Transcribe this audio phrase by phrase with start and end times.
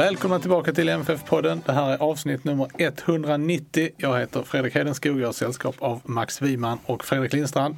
[0.00, 1.60] Välkomna tillbaka till MFF-podden.
[1.66, 3.90] Det här är avsnitt nummer 190.
[3.96, 5.20] Jag heter Fredrik Hedenskog.
[5.20, 7.76] Jag har sällskap av Max Wiman och Fredrik Lindstrand.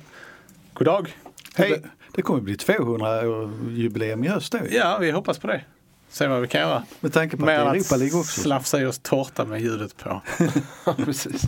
[0.72, 1.16] God dag!
[1.54, 1.82] Hej!
[2.12, 4.58] Det kommer bli 200-jubileum i höst då.
[4.70, 5.60] Ja, vi hoppas på det.
[6.08, 6.84] Se vad vi kan göra.
[7.00, 8.40] Med tanke på att Mer det är än Europa League också.
[8.40, 10.22] slafsa i oss tårta med ljudet på.
[11.04, 11.42] Precis.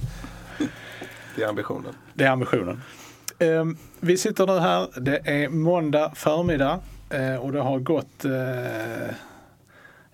[1.36, 1.94] Det är ambitionen.
[2.14, 2.82] Det är ambitionen.
[3.38, 4.88] Ehm, vi sitter nu här.
[5.00, 9.14] Det är måndag förmiddag eh, och det har gått eh,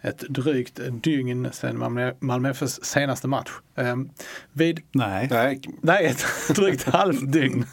[0.03, 3.51] ett drygt dygn sedan Malmö, Malmö FFs senaste match.
[3.77, 4.11] Ehm,
[4.53, 5.29] vid, Nej.
[5.31, 6.25] Nej, nej, ett
[6.57, 7.67] drygt halvt dygn.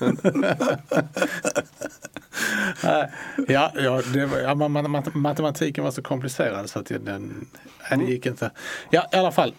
[2.83, 3.11] Nej,
[3.47, 7.47] ja, ja, det var, ja, ma- ma- mat- matematiken var så komplicerad så att den,
[7.91, 8.51] nej, det gick inte.
[8.89, 9.53] Ja, i alla fall.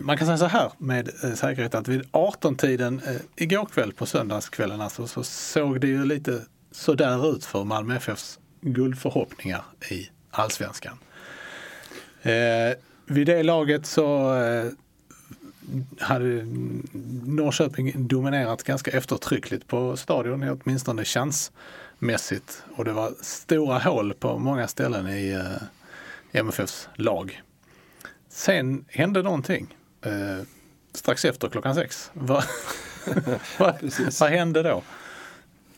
[0.00, 4.06] Man kan säga så här med eh, säkerhet att vid 18-tiden eh, igår kväll på
[4.06, 6.40] söndagskvällen alltså, så såg det ju lite
[6.72, 10.98] sådär ut för Malmö FFs guldförhoppningar i allsvenskan.
[12.22, 12.76] Eh,
[13.06, 14.70] vid det laget så eh,
[15.98, 16.46] hade
[17.26, 22.62] Norrköping dominerat ganska eftertryckligt på stadion, åtminstone chansmässigt.
[22.76, 25.62] Och det var stora hål på många ställen i eh,
[26.40, 27.42] MFFs lag.
[28.28, 30.44] Sen hände någonting eh,
[30.94, 32.10] strax efter klockan sex.
[32.14, 32.44] Vad
[33.58, 34.82] vad- vad hände då?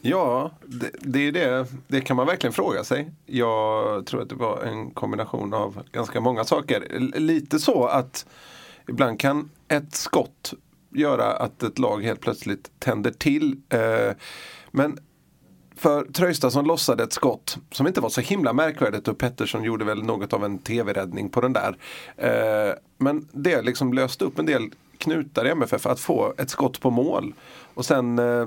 [0.03, 1.67] Ja, det, det är det.
[1.87, 3.11] Det kan man verkligen fråga sig.
[3.27, 6.99] Jag tror att det var en kombination av ganska många saker.
[7.21, 8.27] Lite så att
[8.89, 10.55] ibland kan ett skott
[10.91, 13.57] göra att ett lag helt plötsligt tänder till.
[13.69, 14.15] Eh,
[14.71, 14.99] men
[15.77, 20.03] för Traustason lossade ett skott som inte var så himla märkvärdigt och Pettersson gjorde väl
[20.03, 21.77] något av en tv-räddning på den där.
[22.17, 26.81] Eh, men det liksom löste upp en del knutar i MFF att få ett skott
[26.81, 27.35] på mål.
[27.75, 28.47] Och sen eh,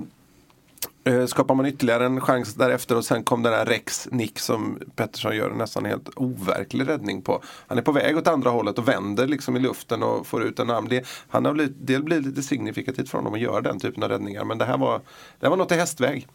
[1.08, 4.80] Eh, skapar man ytterligare en chans därefter och sen kom den här Rex Nick som
[4.96, 7.42] Pettersson gör en nästan helt overklig räddning på.
[7.68, 10.60] Han är på väg åt andra hållet och vänder liksom i luften och får ut
[10.60, 10.88] en arm.
[10.90, 14.10] Det, han har blivit, det blir lite signifikativt för honom att göra den typen av
[14.10, 15.02] räddningar men det här var,
[15.40, 16.28] det här var något i hästväg.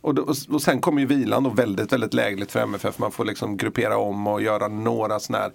[0.00, 2.98] Och, då, och, sen kommer ju vilan då, väldigt, väldigt lägligt för MFF.
[2.98, 5.52] Man får liksom gruppera om och göra några sådana här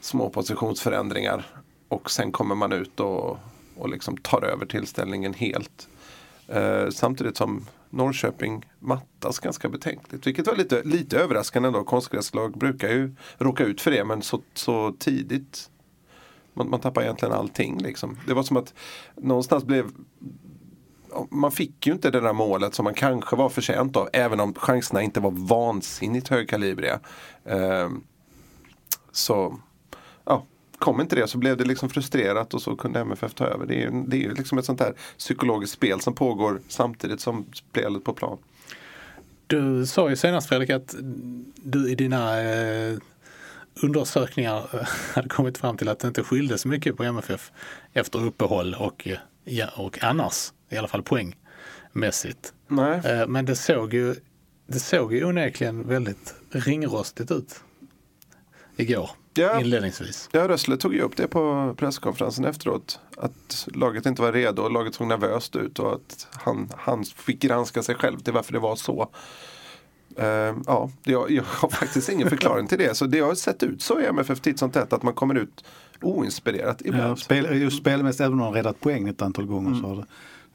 [0.00, 1.46] små positionsförändringar.
[1.88, 3.38] Och sen kommer man ut och,
[3.76, 5.88] och liksom tar över tillställningen helt.
[6.48, 10.26] Eh, samtidigt som Norrköping mattas ganska betänkligt.
[10.26, 11.84] Vilket var lite, lite överraskande ändå.
[11.84, 15.70] Konstgräslag brukar ju råka ut för det men så, så tidigt.
[16.54, 18.18] Man, man tappar egentligen allting liksom.
[18.26, 18.74] Det var som att
[19.16, 19.90] någonstans blev
[21.30, 24.08] man fick ju inte det där målet som man kanske var förtjänt av.
[24.12, 27.00] Även om chanserna inte var vansinnigt högkalibriga.
[27.44, 28.04] Ehm,
[29.12, 29.58] så
[30.80, 33.66] kom inte det så blev det liksom frustrerat och så kunde MFF ta över.
[33.66, 37.20] Det är, ju- det är ju liksom ett sånt här psykologiskt spel som pågår samtidigt
[37.20, 38.38] som spelet på plan.
[39.46, 40.94] Du sa ju senast Fredrik att
[41.56, 42.96] du i dina eh,
[43.82, 47.52] undersökningar eh, hade kommit fram till att det inte skilde så mycket på MFF
[47.92, 52.52] efter uppehåll och, eh, ja, och annars, i alla fall poängmässigt.
[52.68, 53.00] Nej.
[53.04, 54.14] Eh, men det såg ju
[54.66, 57.60] det såg ju onekligen väldigt ringrostigt ut
[58.76, 59.60] igår, Ja.
[59.60, 60.28] inledningsvis.
[60.32, 63.00] Ja, Rössle tog ju upp det på presskonferensen efteråt.
[63.16, 67.40] Att laget inte var redo och laget såg nervöst ut och att han, han fick
[67.42, 69.08] granska sig själv till varför det var så.
[70.16, 70.26] Eh,
[70.66, 72.96] ja, jag, jag har faktiskt ingen förklaring till det.
[72.96, 75.64] Så det har sett ut så i MFF titt som tätt att man kommer ut
[76.02, 77.18] oinspirerat Ja, ibland.
[77.18, 80.06] spel, just spelmässigt, även om de har räddat poäng ett antal gånger så har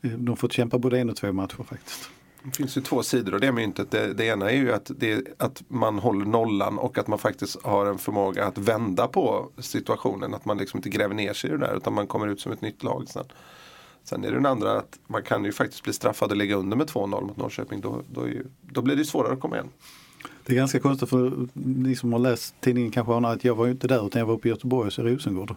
[0.01, 2.09] de fått kämpa både en och två matcher faktiskt.
[2.45, 3.91] Det finns ju två sidor av det myntet.
[3.91, 7.63] Det, det ena är ju att, det, att man håller nollan och att man faktiskt
[7.63, 10.33] har en förmåga att vända på situationen.
[10.33, 12.51] Att man liksom inte gräver ner sig i det där utan man kommer ut som
[12.51, 13.25] ett nytt lag sen.
[14.03, 16.77] Sen är det den andra att man kan ju faktiskt bli straffad och ligga under
[16.77, 17.81] med 2-0 mot Norrköping.
[17.81, 19.69] Då, då, är ju, då blir det svårare att komma igen.
[20.45, 23.65] Det är ganska konstigt för ni som har läst tidningen kanske anar att jag var
[23.65, 25.55] ju inte där utan jag var uppe i Göteborg och så i Rosengård.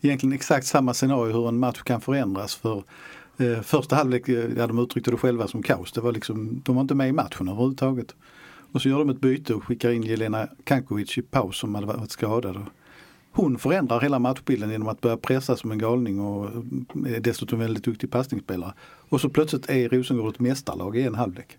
[0.00, 2.84] Egentligen exakt samma scenario hur en match kan förändras för
[3.40, 5.92] Eh, första halvlek, eh, ja, de uttryckte det själva som kaos.
[5.92, 8.14] Det var liksom, de var inte med i matchen överhuvudtaget.
[8.72, 11.86] Och så gör de ett byte och skickar in Jelena Kankovic i paus som hade
[11.86, 12.66] varit skadad.
[13.32, 16.50] Hon förändrar hela matchbilden genom att börja pressa som en galning och
[17.06, 18.74] är dessutom väldigt duktig passningsspelare.
[19.08, 21.58] Och så plötsligt är Rosengård ett mästarlag i en halvlek.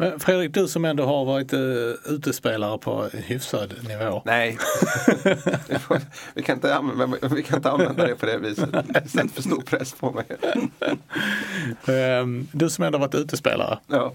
[0.00, 4.22] Men Fredrik, du som ändå har varit uh, utespelare på hyfsad nivå.
[4.24, 4.58] Nej,
[6.34, 8.70] vi, kan inte använda, vi kan inte använda det på det viset.
[9.10, 10.26] Sätt för stor press på mig.
[12.20, 13.78] um, du som ändå varit utespelare.
[13.86, 14.12] Ja.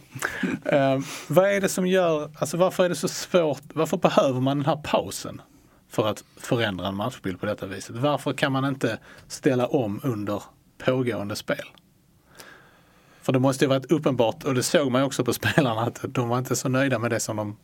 [0.64, 4.58] Um, vad är det som gör, alltså varför är det så svårt, varför behöver man
[4.58, 5.42] den här pausen?
[5.90, 7.96] För att förändra en matchbild på detta viset.
[7.96, 8.98] Varför kan man inte
[9.28, 10.44] ställa om under
[10.86, 11.66] pågående spel?
[13.26, 16.06] För det måste ju varit uppenbart, och det såg man ju också på spelarna, att
[16.08, 17.58] de var inte så nöjda med det som de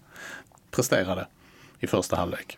[0.71, 1.27] presterade
[1.79, 2.57] i första halvlek.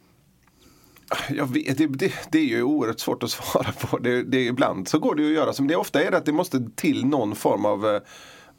[1.30, 3.98] Jag vet, det, det, det, är ju oerhört svårt att svara på.
[3.98, 6.26] Det, det, ibland så går det ju att göra som det ofta är det att
[6.26, 8.02] det måste till någon form av eh,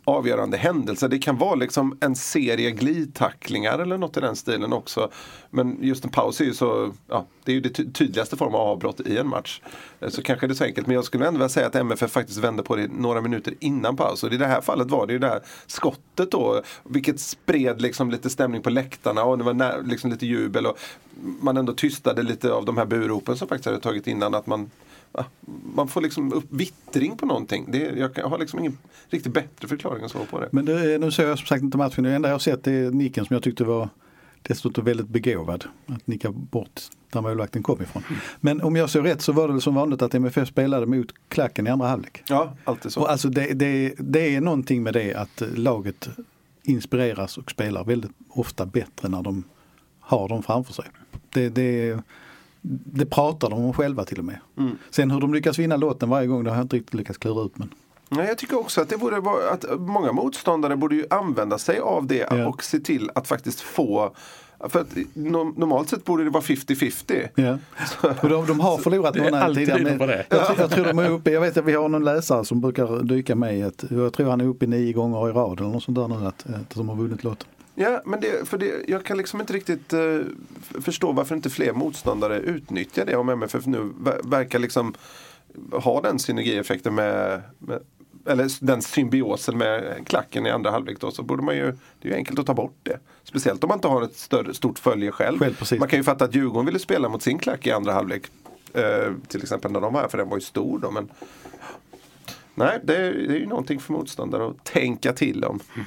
[0.04, 1.08] avgörande händelser.
[1.08, 5.10] Det kan vara liksom en serie glidtacklingar eller något i den stilen också.
[5.50, 8.60] Men just en paus är ju så, ja, det är ju det tydligaste form av
[8.60, 9.60] avbrott i en match.
[10.00, 12.10] Eh, så kanske det är så enkelt, men jag skulle ändå vilja säga att MFF
[12.10, 14.24] faktiskt vände på det några minuter innan paus.
[14.24, 18.10] Och i det här fallet var det ju det här skottet då, vilket spred liksom
[18.10, 20.66] lite stämning på läktarna och det var när, liksom lite jubel.
[20.66, 20.78] Och
[21.40, 24.34] man ändå tystade lite av de här buropen som faktiskt hade tagit innan.
[24.34, 24.70] att man
[25.74, 27.66] man får liksom upp vittring på någonting.
[27.68, 28.78] Det, jag har liksom ingen
[29.08, 30.48] riktigt bättre förklaring än så på det.
[30.52, 32.04] Men det, nu ser jag som sagt inte matchen.
[32.04, 33.88] Det enda jag har sett är nicken som jag tyckte var
[34.42, 35.64] dessutom väldigt begåvad.
[35.86, 36.80] Att nicka bort
[37.12, 38.02] där målvakten kom ifrån.
[38.40, 41.66] Men om jag ser rätt så var det som vanligt att MFF spelade mot klacken
[41.66, 42.22] i andra halvlek.
[42.28, 43.00] Ja, alltid så.
[43.00, 46.08] Och alltså det, det, det är någonting med det att laget
[46.62, 49.44] inspireras och spelar väldigt ofta bättre när de
[50.00, 50.84] har dem framför sig.
[51.32, 51.98] Det, det,
[52.66, 54.38] det pratar de om själva till och med.
[54.58, 54.78] Mm.
[54.90, 57.44] Sen hur de lyckas vinna låten varje gång det har jag inte riktigt lyckats klura
[57.44, 57.58] ut.
[57.58, 57.68] Men...
[58.08, 61.78] Nej, jag tycker också att, det borde vara, att många motståndare borde ju använda sig
[61.78, 62.46] av det ja.
[62.46, 64.14] och se till att faktiskt få
[64.68, 67.28] för att normalt sett borde det vara 50-50.
[67.34, 67.58] Ja.
[68.22, 69.82] Och de, de, har förlorat några tidigare.
[69.82, 72.44] Men jag, jag, jag, tror de är uppe, jag vet att vi har någon läsare
[72.44, 75.60] som brukar dyka med i ett, jag tror han är uppe nio gånger i rad
[75.60, 77.48] eller något sånt där nu att, att de har vunnit låten.
[77.74, 80.22] Ja, men det, för det, jag kan liksom inte riktigt uh,
[80.80, 83.92] förstå varför inte fler motståndare utnyttjar det om MFF nu
[84.24, 84.94] verkar liksom
[85.72, 87.80] ha den synergieffekten med, med
[88.26, 92.12] eller den symbiosen med klacken i andra halvlek då, så borde man ju, det är
[92.12, 92.98] ju enkelt att ta bort det.
[93.24, 95.38] Speciellt om man inte har ett större, stort följe själv.
[95.38, 98.22] själv man kan ju fatta att Djurgården ville spela mot sin klack i andra halvlek.
[98.76, 100.90] Uh, till exempel när de var här, för den var ju stor då.
[100.90, 101.08] Men...
[102.54, 105.60] Nej, det är, det är ju någonting för motståndare att tänka till om.
[105.74, 105.86] Mm.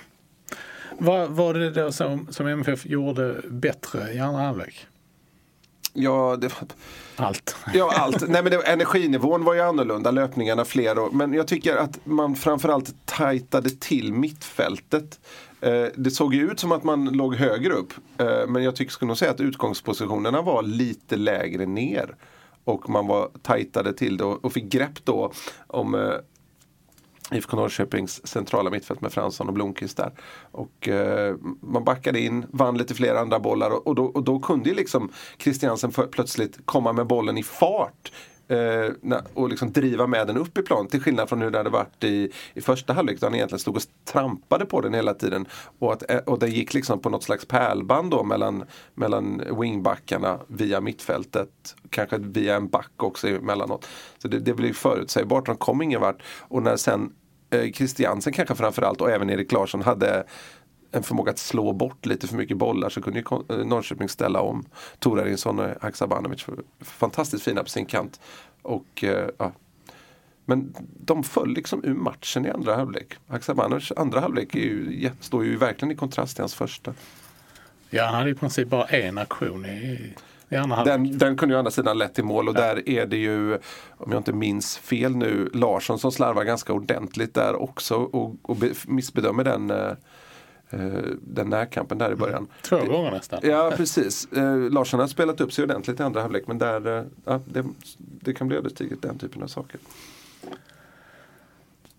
[0.99, 4.87] Vad var det då som, som MFF gjorde bättre i andra halvlek?
[5.93, 6.67] Ja, det var...
[7.15, 7.55] Allt.
[7.73, 8.27] Ja, allt.
[8.27, 10.99] Nej, men det, energinivån var ju annorlunda, löpningarna fler.
[10.99, 15.19] Och, men jag tycker att man framförallt tajtade till mittfältet.
[15.61, 17.93] Eh, det såg ju ut som att man låg högre upp.
[18.17, 22.15] Eh, men jag tycker, skulle nog säga att utgångspositionerna var lite lägre ner.
[22.63, 25.31] Och man var tajtade till det och, och fick grepp då
[25.67, 26.11] om eh,
[27.31, 30.11] IFK Norrköpings centrala mittfält med Fransson och Blomqvist där.
[30.51, 34.39] Och eh, man backade in, vann lite fler andra bollar och, och, då, och då
[34.39, 38.11] kunde ju liksom Christiansen plötsligt komma med bollen i fart
[38.47, 40.87] eh, och liksom driva med den upp i plan.
[40.87, 43.75] Till skillnad från hur det hade varit i, i första halvlek då han egentligen stod
[43.75, 45.45] och trampade på den hela tiden.
[45.79, 50.39] Och, att, eh, och det gick liksom på något slags pärlband då mellan, mellan wingbackarna
[50.47, 51.49] via mittfältet.
[51.89, 53.87] Kanske via en back också emellanåt.
[54.17, 56.23] Så det, det blev förutsägbart, de kom ingen vart.
[56.39, 57.13] Och när sen
[57.49, 60.23] eh, Christiansen kanske framförallt och även Erik Larsson hade
[60.97, 64.41] en förmåga att slå bort lite för mycket bollar så kunde ju eh, Norrköping ställa
[64.41, 64.65] om
[64.99, 66.45] Torarinsson och Haksabanovic
[66.79, 68.19] fantastiskt fina på sin kant.
[68.61, 69.51] Och, eh, ja.
[70.45, 73.13] Men de föll liksom ur matchen i andra halvlek.
[73.27, 76.93] Haksabanovic andra halvlek ju, står ju verkligen i kontrast till hans första.
[77.89, 80.13] Ja, han hade i princip bara en aktion i,
[80.49, 80.97] i andra halvlek.
[80.97, 82.61] Den, den kunde ju å andra sidan lett till mål och ja.
[82.61, 83.53] där är det ju,
[83.97, 88.57] om jag inte minns fel nu, Larsson som slarvar ganska ordentligt där också och, och
[88.87, 89.93] missbedömer den Eh,
[91.21, 92.19] den närkampen där i mm.
[92.19, 92.47] början.
[92.61, 93.39] Två gånger nästan.
[93.43, 94.31] Ja precis.
[94.31, 97.65] Eh, Larsson har spelat upp sig ordentligt i andra halvlek men där, eh, ja, det,
[97.97, 99.79] det kan bli ödesdigert den typen av saker.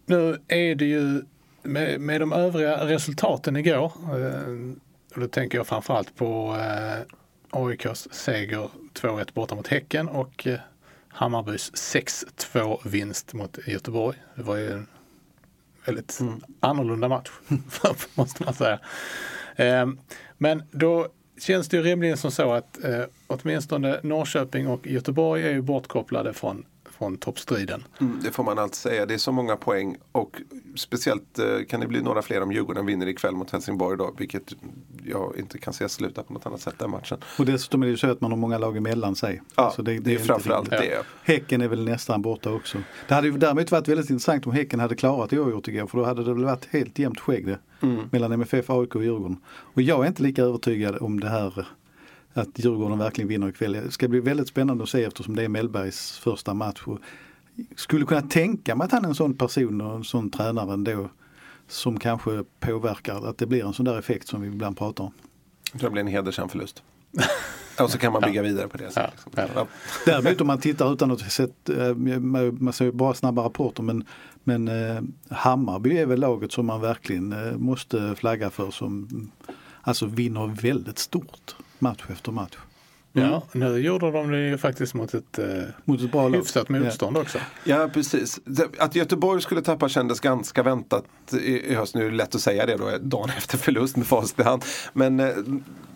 [0.07, 1.23] Nu är det ju
[1.63, 4.75] med, med de övriga resultaten igår, eh,
[5.15, 7.07] och då tänker jag framförallt på eh,
[7.51, 10.59] AIKs seger 2-1 borta mot Häcken och eh,
[11.09, 14.19] Hammarbys 6-2 vinst mot Göteborg.
[14.35, 14.87] Det var ju en
[15.85, 16.41] väldigt mm.
[16.61, 17.31] annorlunda match,
[18.15, 18.79] måste man säga.
[19.57, 19.87] Eh,
[20.39, 21.09] men då
[21.41, 26.33] känns det ju rimligen som så att eh, åtminstone Norrköping och Göteborg är ju bortkopplade
[26.33, 26.65] från,
[26.99, 27.85] från toppstriden.
[28.01, 29.07] Mm, det får man alltid säga.
[29.07, 30.37] Det är så många poäng och
[30.77, 34.53] speciellt eh, kan det bli några fler om Djurgården vinner ikväll mot Helsingborg då, vilket
[35.05, 37.19] jag inte kan se sluta på något annat sätt den matchen.
[37.39, 39.43] Och dessutom är det ju så att man har många lag emellan sig.
[39.57, 41.03] Ja, Så det, är inte framförallt det.
[41.23, 42.79] Häcken är väl nästan borta också.
[43.09, 45.99] Det hade ju däremot varit väldigt intressant om Häcken hade klarat det oavgjort igår för
[45.99, 47.59] då hade det väl varit helt jämnt skägg det.
[48.11, 49.37] Mellan MFF, AIK och Djurgården.
[49.47, 51.67] Och jag är inte lika övertygad om det här
[52.41, 53.73] att Djurgården verkligen vinner ikväll.
[53.73, 56.83] Det ska bli väldigt spännande att se eftersom det är Mellbergs första match.
[56.85, 56.99] Och
[57.77, 61.09] skulle kunna tänka mig att han är en sån person och en sån tränare ändå
[61.69, 65.13] som kanske påverkar att det blir en sån där effekt som vi ibland pratar om.
[65.73, 66.83] Jag tror det blir en hedersam förlust.
[67.81, 68.93] och så kan man bygga vidare på det.
[68.97, 69.33] Ja, Liksom.
[69.37, 69.47] ja.
[69.55, 69.67] Ja.
[70.07, 74.05] Däremot om man tittar utan att sett, eh, man ser bara snabba rapporter men,
[74.45, 79.31] men eh, Hammarby är väl laget som man verkligen eh, måste flagga för som
[79.83, 82.57] alltså vinner väldigt stort match efter match.
[83.13, 85.47] Ja, nu gjorde de det ju faktiskt mot ett eh,
[85.85, 86.39] Mot ett bra lag.
[86.39, 87.39] hyfsat motstånd också.
[87.65, 88.41] Ja, precis.
[88.79, 91.95] Att Göteborg skulle tappa kändes ganska väntat i i höst.
[91.95, 94.65] Nu är det lätt att säga det då, dagen efter förlust med facit i hand.
[94.93, 95.29] Men eh,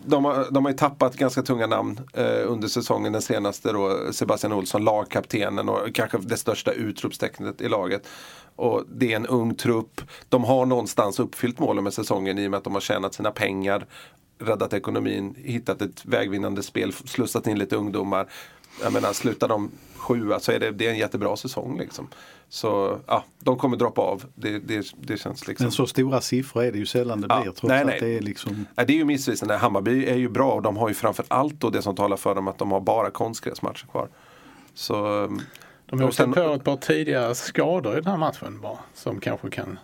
[0.05, 3.13] de har, de har ju tappat ganska tunga namn eh, under säsongen.
[3.13, 8.07] Den senaste då, Sebastian Olsson, lagkaptenen och kanske det största utropstecknet i laget.
[8.55, 10.01] Och det är en ung trupp.
[10.29, 13.31] De har någonstans uppfyllt målen med säsongen i och med att de har tjänat sina
[13.31, 13.85] pengar
[14.39, 18.27] räddat ekonomin, hittat ett vägvinnande spel, slussat in lite ungdomar.
[18.83, 21.77] Jag menar, slutar de sjua så är det, det är en jättebra säsong.
[21.79, 22.07] Liksom.
[22.49, 24.23] Så ja, de kommer droppa av.
[24.35, 25.63] Det, det, det känns liksom.
[25.65, 27.99] Men så stora siffror är det ju sällan det Ja, blir trots nej, att nej.
[28.01, 29.57] det är liksom Nej, det är ju missvisande.
[29.57, 32.35] Hammarby är ju bra och de har ju framför allt då det som talar för
[32.35, 34.07] dem att de har bara konstgräsmatcher kvar.
[34.73, 35.41] Så, um,
[35.85, 38.77] De åkte sen- på ett par tidiga skador i den här matchen bara.
[38.93, 39.79] Som kanske kan...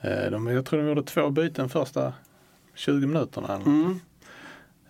[0.00, 2.12] Eh, de, jag tror de gjorde två byten första
[2.80, 3.54] 20 minuterna.
[3.54, 4.00] mm,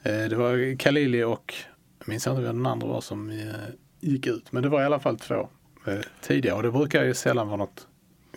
[0.02, 1.54] Eh, det var Kalili och,
[1.98, 3.36] jag minns inte vem den andra var som eh,
[4.00, 4.52] gick ut.
[4.52, 5.48] Men det var i alla fall två
[5.86, 7.86] eh, tidiga och det brukar ju sällan vara något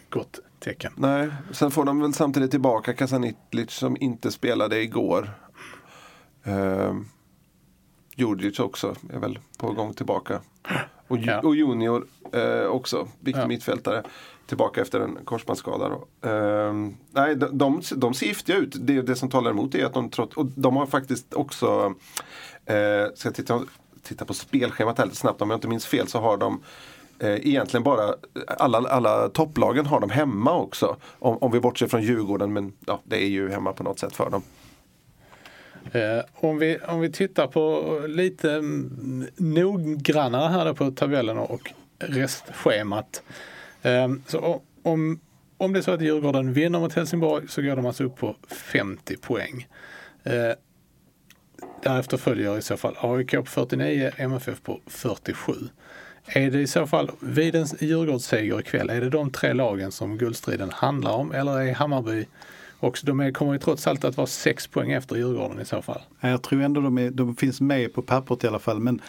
[0.09, 0.93] gott tecken.
[0.97, 5.29] nej, sen får de väl samtidigt tillbaka Kasanitlic som inte spelade igår.
[6.43, 7.09] Um,
[8.15, 10.41] Djurdjic också är väl på gång tillbaka.
[11.07, 11.39] Och, Ja.
[11.39, 13.47] och Junior eh, också, viktig Ja.
[13.47, 14.03] mittfältare.
[14.53, 15.89] Tillbaka efter en korsbandsskada.
[15.89, 16.29] Då.
[16.29, 18.75] Ehm, nej, de, de, de ser giftiga ut.
[18.79, 21.93] Det, det som talar emot är att de trots, och de har faktiskt också,
[22.65, 23.61] eh, ska jag titta,
[24.03, 26.63] titta på spelschemat här lite snabbt, om jag inte minns fel så har de
[27.19, 28.15] eh, egentligen bara,
[28.47, 30.97] alla, alla topplagen har de hemma också.
[31.19, 34.15] Om, om vi bortser från Djurgården, men ja, det är ju hemma på något sätt
[34.15, 34.43] för dem.
[35.91, 38.61] Eh, om, vi, om vi tittar på lite
[39.37, 43.23] noggrannare här på tabellen och restschemat.
[43.83, 45.19] Ehm, så om,
[45.57, 48.35] om det är så att Djurgården vinner mot Helsingborg så går de alltså upp på
[48.47, 49.67] 50 poäng.
[50.23, 50.55] Ehm,
[51.83, 55.53] därefter följer i så fall AIK på 49, MFF på 47.
[56.25, 60.17] Är det i så fall vid en Djurgårdsseger ikväll, är det de tre lagen som
[60.17, 62.25] guldstriden handlar om eller är Hammarby
[62.79, 65.81] också, de är, kommer ju trots allt att vara sex poäng efter Djurgården i så
[65.81, 66.01] fall.
[66.19, 68.79] Jag tror ändå de, är, de finns med på pappret i alla fall.
[68.79, 69.01] Men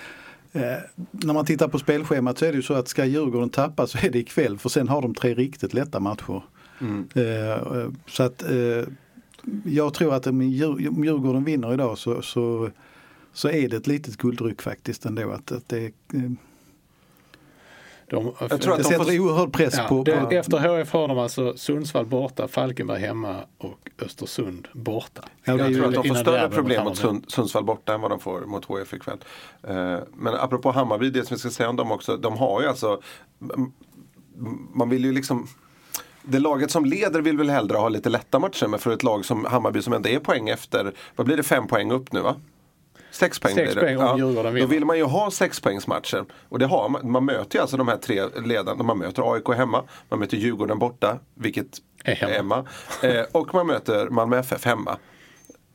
[1.10, 3.98] när man tittar på spelschemat så är det ju så att ska Djurgården tappa så
[4.06, 6.42] är det ikväll för sen har de tre riktigt lätta matcher.
[7.14, 8.88] Eh, eh, så att eh,
[9.64, 12.70] jag tror att om Djur- om Djurgården vinner idag så, så,
[13.32, 15.30] så är det ett litet guldryck faktiskt ändå.
[15.30, 15.92] Att, att det, eh,
[18.14, 20.58] De, Jag tror att det de sätter får- oerhörd press ja, på, det, på efter
[20.82, 25.22] HF har de alltså Sundsvall borta, Falkenberg hemma och Östersund borta.
[25.44, 26.96] Ja, Jag tror att de får större problem mot.
[26.98, 29.18] Sund, Sundsvall borta än vad de får mot HF ikväll.
[29.62, 32.16] Eh, men apropå Hammarby, det som vi ska säga om dem också.
[32.16, 33.00] De har ju alltså,
[34.74, 35.46] man vill ju liksom
[36.22, 39.24] det laget som leder vill väl hellre ha lite lätta matcher men för ett lag
[39.24, 42.34] som Hammarby som ändå är poäng efter, vad blir det, fem poäng upp nu va?
[43.14, 43.96] Sex poäng Sex blir det.
[43.96, 46.24] poäng om Djurgården Då vill man ju ha sexpoängsmatcher.
[46.48, 47.10] Och det har man.
[47.10, 48.82] Man möter ju alltså de här tre ledarna.
[48.82, 51.66] Man möter AIK hemma, man möter Djurgården borta, vilket
[52.04, 52.30] Är hemma.
[52.32, 52.66] är hemma.
[53.02, 54.96] Eh, och man möter Malmö FF hemma.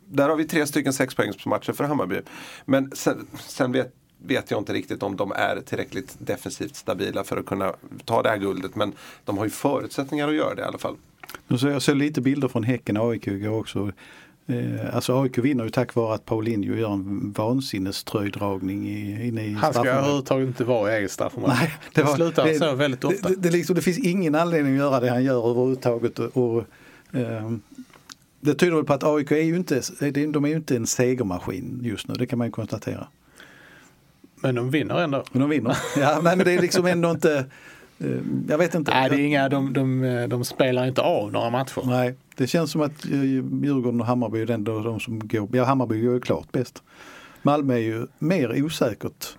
[0.05, 2.21] Där har vi tre stycken sexpoängsmatcher för Hammarby.
[2.65, 7.37] Men sen, sen vet, vet jag inte riktigt om de är tillräckligt defensivt stabila för
[7.37, 7.73] att kunna
[8.05, 8.75] ta det här guldet.
[8.75, 8.93] Men
[9.25, 10.95] de har ju förutsättningar att göra det i alla fall.
[11.47, 13.91] Nu så jag såg lite bilder från Häcken och AIK igår också.
[14.49, 19.53] Eh, alltså AIK vinner ju tack vare att Paulinho gör en vansinneströjdragning i, inne i
[19.53, 19.97] Han ska straffområdet.
[19.97, 21.53] överhuvudtaget inte vara i eget straffområde.
[21.53, 23.29] Nej, det, slutar så väldigt ofta.
[23.29, 26.19] Det, det, det, liksom, det finns ingen anledning att göra det han gör överhuvudtaget.
[26.19, 26.63] Och, och,
[27.11, 27.61] ehm,
[28.39, 31.79] det tyder väl på att AIK är ju inte, de är ju inte en segermaskin
[31.83, 33.07] just nu, det kan man ju konstatera.
[34.35, 35.23] Men de vinner ändå.
[35.31, 35.77] Men de vinner.
[35.97, 37.43] Ja, men det är liksom ändå inte, eh,
[38.47, 38.91] jag vet inte.
[38.91, 41.81] Nej, det är inga, de, de, de spelar inte av några matcher.
[41.85, 45.63] Nej, det känns som att eh, Djurgården och Hammarby är ändå de som går, ja
[45.63, 46.83] Hammarby går ju klart bäst.
[47.41, 49.35] Malmö är ju mer osäkert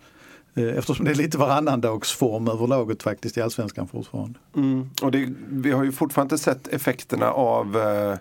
[0.55, 4.39] Eh, Eftersom det är lite varannandagsform över laget faktiskt i Allsvenskan fortfarande.
[4.57, 4.91] Mm.
[5.03, 8.19] Och det, vi har ju fortfarande inte sett effekterna av eh,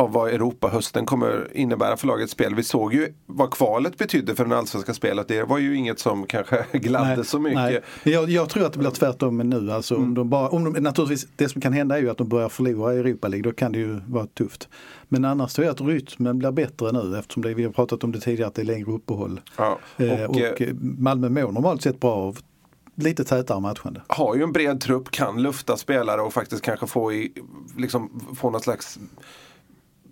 [0.00, 2.54] av vad Europahösten kommer innebära för lagets spel.
[2.54, 5.28] Vi såg ju vad kvalet betydde för den allsvenska spelet.
[5.28, 7.56] Det var ju inget som kanske gladde så mycket.
[7.56, 7.80] Nej.
[8.02, 9.72] Jag, jag tror att det blir tvärtom nu.
[9.72, 12.28] Alltså, om de bara, om de, naturligtvis, det som kan hända är ju att de
[12.28, 13.50] börjar förlora i Europa League.
[13.50, 14.68] Då kan det ju vara tufft.
[15.08, 18.12] Men annars tror jag att rytmen blir bättre nu eftersom det, vi har pratat om
[18.12, 19.40] det tidigare att det är längre uppehåll.
[19.56, 19.78] Ja.
[19.96, 22.38] Eh, Och, och, eh, eh, Malmö mår normalt sett bra av
[22.94, 24.02] lite tätare matchande.
[24.08, 27.32] har ju en bred trupp, kan lufta spelare och faktiskt kanske få, i,
[27.76, 28.98] liksom, få någon slags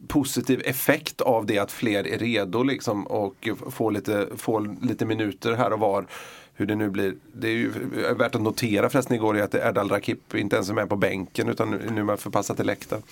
[0.08, 5.52] positiv effekt av det att fler är redo liksom, och få lite, få lite minuter
[5.52, 6.06] här och var.
[6.54, 7.14] Hur det nu blir.
[7.32, 7.70] Det är ju
[8.18, 11.70] värt att notera förresten igår att Erdal Rakip inte ens är med på bänken utan
[11.70, 13.02] nu är man förpassad till läktaren.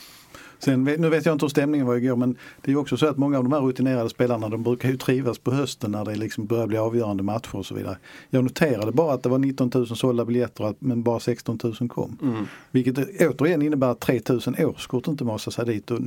[0.59, 3.07] Sen, nu vet jag inte hur stämningen var igår men det är ju också så
[3.07, 6.15] att många av de här rutinerade spelarna de brukar ju trivas på hösten när det
[6.15, 7.99] liksom börjar bli avgörande matcher och så vidare.
[8.31, 12.47] Jag noterade bara att det var 19 000 sålda biljetter men bara 16 000 kom.
[12.71, 15.91] Vilket återigen innebär att 3 000 årskort inte masar sig dit.
[15.91, 16.01] Och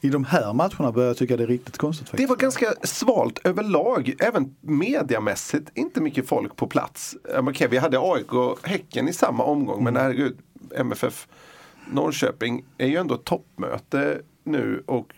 [0.00, 2.06] I de här matcherna börjar jag tycka det är riktigt konstigt.
[2.06, 2.28] Det Faktiskt.
[2.28, 5.70] var ganska svalt överlag, även mediamässigt.
[5.74, 7.16] Inte mycket folk på plats.
[7.38, 10.38] Okej, vi hade AIK och Häcken i samma omgång, men herregud,
[10.74, 11.28] MFF
[11.92, 15.14] Norrköping är ju ändå ett toppmöte nu och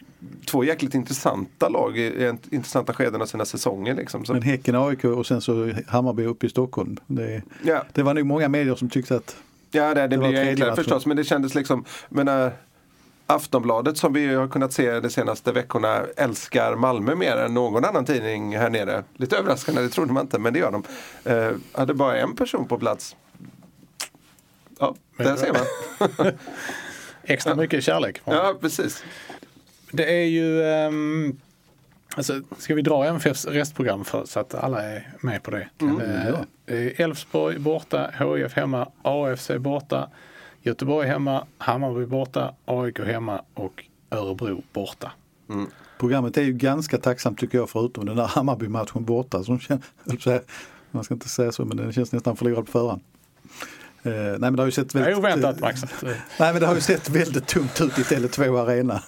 [0.47, 3.95] två jäkligt intressanta lag i intressanta skeden av sina säsonger.
[3.95, 4.25] Liksom.
[4.29, 6.97] Men Häcken, AIK och sen så Hammarby uppe i Stockholm.
[7.07, 9.37] Det, ja, det var nog många medier som tyckte att
[9.71, 12.53] ja, det, det, Det blir enklare förstås, men det kändes liksom, menar,
[13.31, 18.05] Aftonbladet som vi har kunnat se de senaste veckorna älskar Malmö mer än någon annan
[18.05, 19.05] tidning här nere.
[19.17, 20.83] Lite överraskande, det trodde man inte, men det gör de.
[21.25, 23.17] Eh, hade bara en person på plats.
[24.79, 26.33] Ja, där ser man.
[27.23, 28.21] Extra mycket kärlek.
[28.25, 29.05] Ja, precis.
[29.93, 30.65] Det är ju...
[30.65, 31.41] ehm,
[32.17, 35.69] alltså, ska vi dra MFFs restprogram för, så att alla är med på det?
[35.81, 36.75] Eh, ja.
[36.75, 40.11] eh, Elfsborg borta, HIF hemma, AFC borta,
[40.63, 45.13] Göteborg hemma, Hammarby borta, AIK hemma och Örebro borta.
[45.99, 49.45] Programmet är ju ganska tacksamt tycker jag förutom den där Hammarby-matchen borta.
[49.45, 50.41] Som kän- höll på att säga-
[50.91, 53.01] man ska inte säga så men den känns nästan förlorad på förhand.
[54.03, 55.83] Eh, nej men det har ju sett Det är väldigt, oväntat Max.
[56.03, 59.03] nej men det har ju sett väldigt tungt ut i Tele2 Arena.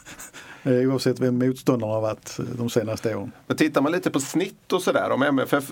[0.65, 3.33] Eh, oavsett vem motståndarna har varit eh, de senaste åren.
[3.47, 5.71] Men tittar man lite på snitt och sådär, om MFF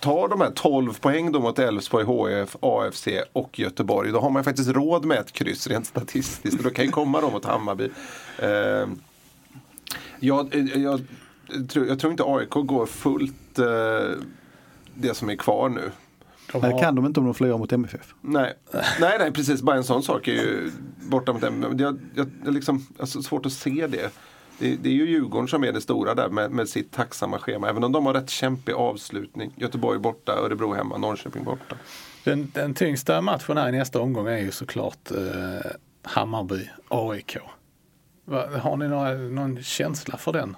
[0.00, 2.06] tar de här 12 poäng då mot Elfsborg,
[2.40, 6.58] HIF, AFC och Göteborg, då har man faktiskt råd med ett kryss rent statistiskt.
[6.58, 7.88] Och då kan ju komma då mot Hammarby.
[8.38, 8.86] Eh,
[10.20, 11.00] jag, jag,
[11.68, 13.64] tror, jag tror inte AIK går fullt eh,
[14.94, 15.90] det som är kvar nu.
[16.52, 18.14] De har- det kan de inte om de förlorar mot MFF.
[18.20, 18.52] Nej,
[19.00, 19.62] nej, nej precis.
[19.62, 20.70] Bara en sån sak är ju
[21.12, 21.76] borta mot dem.
[21.78, 24.12] Jag, jag, jag liksom, alltså, svårt att se det.
[24.58, 24.76] det.
[24.76, 27.68] Det är ju Djurgården som är det stora där med, med sitt tacksamma schema.
[27.68, 29.52] Även om de har rätt kämpig avslutning.
[29.56, 31.76] Göteborg borta, Örebro hemma, Norrköping borta.
[32.24, 35.70] Den, den tyngsta matchen här i nästa omgång är ju såklart eh,
[36.02, 37.38] Hammarby-AIK.
[38.60, 40.56] Har ni några, någon känsla för den?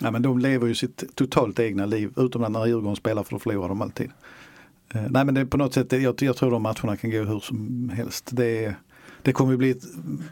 [0.00, 3.38] Ja, men de lever ju sitt totalt egna liv utom när Djurgården spelar för då
[3.38, 4.10] förlorar de alltid.
[4.94, 7.22] Eh, nej men det, är på något sätt, jag, jag tror de matcherna kan gå
[7.22, 8.28] hur som helst.
[8.32, 8.74] Det,
[9.22, 9.82] det kommer bli ett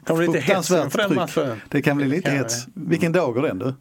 [0.06, 1.60] Kommer det lite hets inför den matchen?
[1.68, 2.64] Det kan bli lite Kan hets.
[2.64, 2.70] det.
[2.74, 3.74] Vilken dag går den du?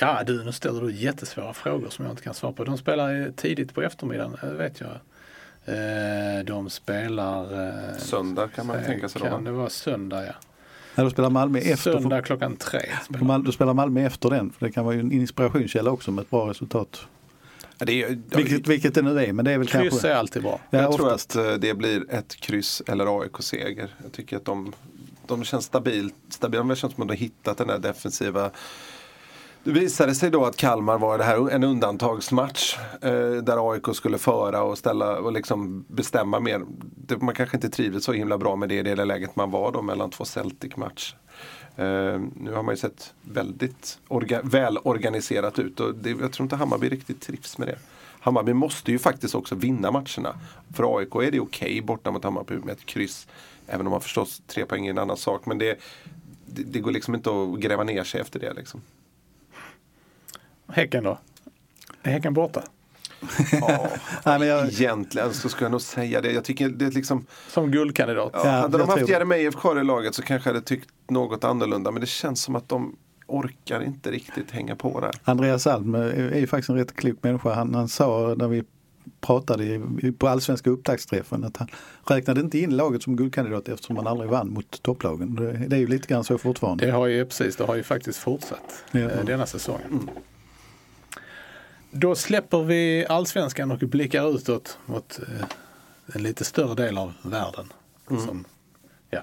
[0.00, 2.64] Ja du, nu ställer du jättesvåra frågor som jag inte kan svara på.
[2.64, 4.90] De spelar tidigt på eftermiddagen, eh, vet jag.
[5.64, 7.66] Eh, De spelar...
[7.68, 9.26] eh, Söndag kan man tänka sig då.
[9.28, 10.32] Kan det vara söndag ja.
[10.94, 12.80] När du spelar Malmö efter, Söndag klockan tre.
[13.04, 14.50] spelar Mal- du spelar Malmö efter den.
[14.50, 17.06] För det kan vara en inspirationskälla också med ett bra resultat.
[17.86, 20.08] Det är, Vilket, vilket det nu är men det är väl Kryss kanske...
[20.08, 20.60] är alltid bra.
[20.70, 21.36] Ja, jag tror oftast.
[21.36, 23.94] att eh, det blir ett kryss eller AIK-seger.
[24.02, 24.72] Jag tycker att de,
[25.26, 26.62] de känns stabilt, stabila.
[26.62, 28.50] Det känns som att de har hittat den där defensiva
[29.64, 34.18] Det visade sig då att Kalmar var det här en undantagsmatch eh, där AIK skulle
[34.18, 36.62] föra och ställa och liksom bestämma mer.
[36.96, 39.72] Det, man kanske inte trivdes så himla bra med det i det läget man var
[39.72, 41.14] då mellan två Celtic-match.
[41.80, 46.56] Eh, nu har man ju sett väldigt orga, välorganiserat ut och det, jag tror inte
[46.56, 47.78] Hammarby riktigt trivs med det.
[48.20, 50.34] Hammarby måste ju faktiskt också vinna matcherna.
[50.74, 53.28] För AIK är det okej borta mot Hammarby med ett kryss.
[53.66, 55.46] Även om man förstås tre poäng är en annan sak.
[55.46, 55.78] Men det,
[56.46, 58.52] det, det går liksom inte att gräva ner sig efter det.
[58.52, 58.82] Liksom.
[60.68, 61.18] Häcken då?
[62.02, 62.64] Är Häcken borta?
[63.52, 63.88] Ja,
[64.24, 66.32] Nej, men jag, egentligen så skulle jag nog säga det.
[66.32, 68.30] Jag tycker det är liksom Som guldkandidat?
[68.32, 69.08] Ja, Ja, hade jag de haft.
[69.08, 71.90] Jeremejeff kvar i laget så kanske jag hade tyckt något annorlunda.
[71.90, 75.10] Men det känns som att de orkar inte riktigt hänga på där.
[75.24, 77.54] Andreas Alm är ju faktiskt en rätt klok människa.
[77.54, 78.64] Han, han sa när vi
[79.20, 79.80] pratade
[80.18, 81.68] på allsvenska upptaktsträffen att han
[82.06, 85.34] räknade inte in laget som guldkandidat eftersom man aldrig vann mot topplagen.
[85.68, 86.86] Det, är ju lite grann så fortfarande.
[86.86, 89.00] Det har ju precis, det har ju faktiskt fortsatt Ja.
[89.00, 90.10] eh, denna säsong.
[91.90, 95.44] Då släpper vi allsvenskan och blickar utåt mot eh,
[96.14, 97.72] en lite större del av världen.
[98.08, 98.44] Som,
[99.10, 99.20] ja,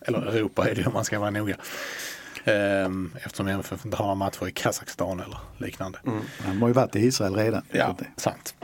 [0.00, 1.56] eller Europa är det om man ska vara noga.
[2.44, 5.98] Ehm, eftersom MFF inte har några matcher i Kazakstan eller liknande.
[6.38, 7.62] Han har ju varit i Israel redan.
[7.70, 8.54] Ja, sant.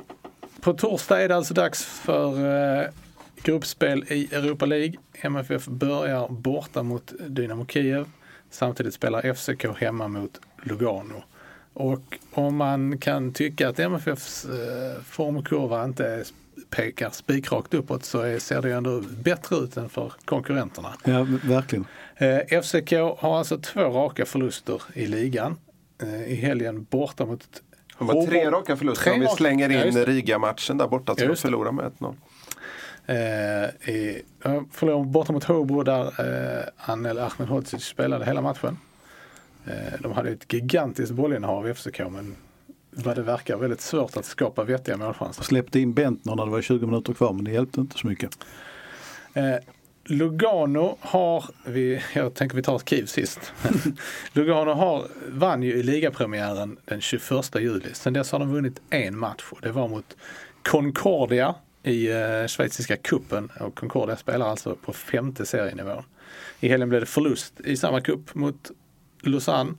[0.61, 2.47] På torsdag är det alltså dags för
[2.83, 2.89] eh,
[3.43, 4.95] gruppspel i Europa League.
[5.13, 8.07] MFF börjar borta mot Dynamo Kiev.
[8.51, 11.23] Samtidigt spelar FCK hemma mot Lugano.
[11.75, 16.25] Och om man kan tycka att MFFs eh, formkurva inte
[16.71, 20.95] pekar spikrakt uppåt så ser det ju ändå bättre ut än för konkurrenterna.
[21.05, 21.85] Ja, verkligen.
[22.17, 25.57] Eh, FCK har alltså två raka förluster i ligan.
[26.03, 27.63] Eh, I helgen borta mot
[27.99, 30.05] De har tre raka förluster Tre om vi slänger Ja, in det.
[30.05, 32.15] Riga-matchen där borta Ja, som de förlorar med 1-0.
[33.07, 38.79] Eh, i, ja, förlorade borta mot Håbo där eh, Anel Ahmedhodzic spelade hela matchen.
[39.67, 42.37] Eh, de hade ett gigantiskt bollinnehav i FCK men
[42.91, 45.43] vad det verkar väldigt svårt att skapa vettiga målchanser.
[45.43, 48.39] Släppte in Bentner när det var 20 minuter kvar men det hjälpte inte så mycket.
[49.35, 49.57] Eh,
[50.07, 53.53] Lugano har, vi, jag tänker vi tar Kiev sist.
[54.33, 57.89] Lugano har, vann ju i ligapremiären den 21 juli.
[57.93, 60.17] Sen dess har de vunnit en match och det var mot
[60.63, 66.03] Concordia i eh, schweiziska kuppen och Concordia spelar alltså på femte serienivån.
[66.61, 68.71] I helgen blev det förlust i samma kupp mot
[69.27, 69.75] Lausanne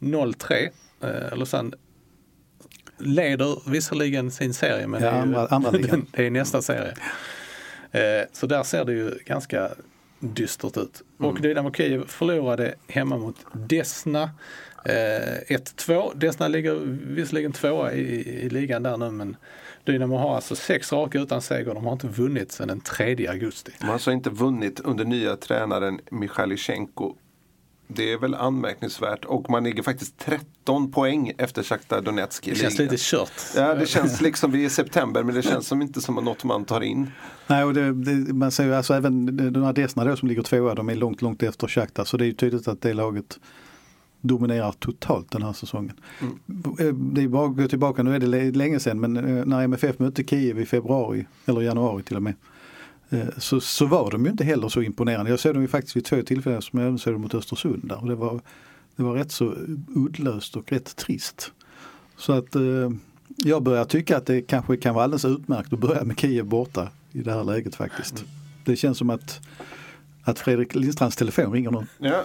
[0.00, 0.68] 0-3.
[1.00, 1.72] Eh, Lausanne
[2.98, 6.06] leder visserligen sin serie men Ja, det, är ju, andra- andra ligan.
[6.12, 6.94] det är nästa serie.
[7.92, 9.70] Eh, så där ser det ju ganska
[10.20, 11.02] dystert ut.
[11.18, 14.22] Och Dynamo Kiev förlorade hemma mot Desna
[14.84, 16.12] eh, 1-2.
[16.14, 16.74] Desna ligger
[17.14, 18.00] visserligen tvåa i,
[18.44, 19.36] i ligan där nu men
[19.84, 21.74] Dynamo har alltså sex raka utan seger.
[21.74, 23.72] De har inte vunnit sedan den 3 augusti.
[23.80, 27.14] De har alltså inte vunnit under nya tränaren Michailichenko.
[27.88, 32.56] Det är väl anmärkningsvärt och man ligger faktiskt 13 poäng efter Shakhtar Donetsk i Det
[32.56, 32.92] känns ligan.
[32.92, 33.30] lite kört.
[33.56, 36.44] Ja, det känns liksom vi är i september men det känns som inte som något
[36.44, 37.10] man tar in.
[37.46, 40.42] Nej, och det, det, man ser ju alltså även de här Desna då som ligger
[40.42, 42.04] tvåa, de är långt, långt efter Shakhtar.
[42.04, 43.38] Så det är ju tydligt att det laget
[44.20, 45.92] dominerar totalt den här säsongen.
[46.80, 49.44] Eh, Det är bara att gå tillbaka, nu är det lä- länge sedan, men eh,
[49.46, 52.34] när MFF mötte Kiev i februari, eller januari till och med,
[53.38, 55.30] så, så var de ju inte heller så imponerande.
[55.30, 57.82] Jag såg dem ju faktiskt vid två tillfällen som jag även såg dem mot Östersund
[57.84, 58.00] där.
[58.00, 58.40] Och det, var,
[58.96, 59.54] det var rätt så
[59.94, 61.52] uddlöst och rätt trist.
[62.16, 62.90] Så att eh,
[63.36, 66.88] jag börjar tycka att det kanske kan vara alldeles utmärkt att börja med Kiev borta
[67.12, 68.24] i det här läget faktiskt.
[68.64, 69.40] Det känns som att,
[70.22, 71.86] att Fredrik Lindstrands telefon ringer någon.
[71.98, 72.24] Ja,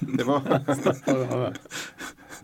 [0.00, 0.42] det var,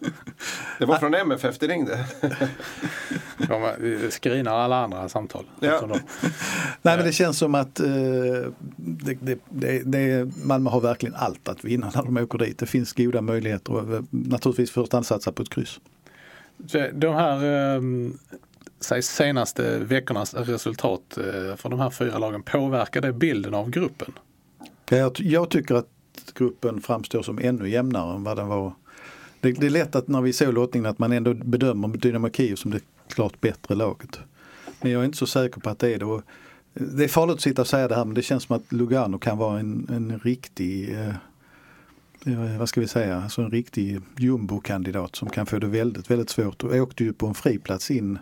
[0.78, 2.07] det var från MFF det ringde.
[3.48, 5.44] De skrinar alla andra samtal.
[5.61, 5.80] Ja.
[5.80, 6.00] De-
[6.83, 7.87] Nej men det känns som att eh,
[8.76, 12.59] det, det, det, det, Malmö har verkligen allt att vinna när de åker dit.
[12.59, 15.80] Det finns goda möjligheter och eh, naturligtvis först hand satsa på ett kryss.
[16.66, 17.44] Så De här
[18.94, 24.12] eh, senaste veckornas resultat eh, för de här fyra lagen, påverkar det bilden av gruppen?
[24.88, 25.88] Jag, jag tycker att
[26.35, 28.72] gruppen framstår som ännu jämnare än vad den var.
[29.44, 32.57] Det, det är lätt att när vi såg lottningen att man ändå bedömer Dynamo Kiev
[32.57, 34.18] som det klart bättre laget.
[34.80, 36.04] Men jag är inte så säker på att det är det.
[36.04, 36.22] Och
[36.72, 39.18] Det är farligt att sitta och säga det här men det känns som att Lugano
[39.18, 41.09] kan vara en, en riktig eh,
[42.26, 46.30] eh, vad ska vi säga, alltså en riktig jumbo-kandidat som kan få det väldigt, väldigt
[46.30, 46.64] svårt.
[46.64, 48.18] Och åkte ju på en friplats in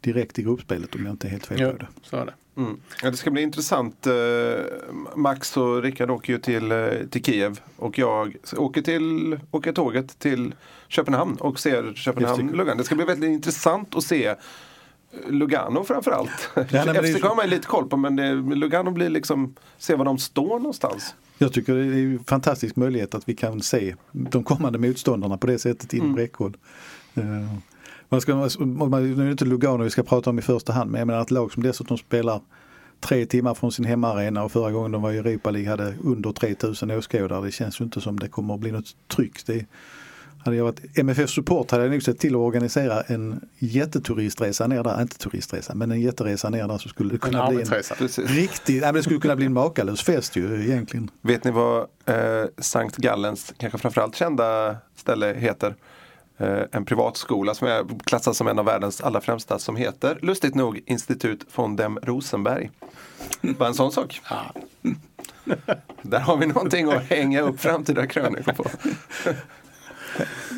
[0.00, 1.88] direkt i gruppspelet om jag inte är helt fel på det.
[2.02, 2.34] så är det.
[2.58, 2.80] Mm.
[3.02, 4.06] Ja, det ska bli intressant.
[4.06, 4.12] Eh,
[5.16, 10.18] Max och Rickard åker ju till, eh, till Kiev och jag åker, till, åker tåget
[10.18, 10.54] till
[10.88, 12.84] Köpenhamn och ser Just Köpenhamn det.
[12.84, 14.34] Ska bli väldigt intressant att se
[15.28, 16.50] Lugano framförallt.
[16.54, 20.18] FCK har man ju lite koll på men det, Lugano blir liksom, se var de
[20.18, 21.14] står någonstans.
[21.38, 25.46] Jag tycker det är en fantastisk möjlighet att vi kan se de kommande motståndarna på
[25.46, 26.56] det sättet inom räckhåll.
[28.08, 30.90] Man ska, man, nu är det inte Lugano vi ska prata om i första hand
[30.90, 32.40] men jag menar ett lag som dessutom spelar
[33.00, 36.32] tre timmar från sin hemmaarena och förra gången de var i Europa League hade under
[36.32, 37.44] 3000 åskådare.
[37.44, 39.46] Det känns ju inte som det kommer att bli något tryck.
[39.46, 39.66] Det,
[40.44, 44.82] hade jag varit MFF Support hade jag nog sett till att organisera en jätteturistresa ner
[44.82, 47.60] där, inte turistresa men en jätteresa ner där så skulle det En kunna bli en
[47.60, 47.94] arbetsresa.
[47.94, 48.30] Precis.
[48.30, 51.10] riktig, nej, men det skulle kunna bli en makalös fest ju egentligen.
[51.20, 55.74] Vet ni vad eh, Sankt Gallens, kanske framförallt kända ställe heter?
[56.38, 60.54] Eh, en privatskola som är klassad som en av världens allra främsta som heter, lustigt
[60.54, 62.70] nog, Institut von dem Rosenberg.
[63.40, 64.20] Bara en sån sak.
[66.02, 68.64] Där har vi någonting att hänga upp framtida krönikor på.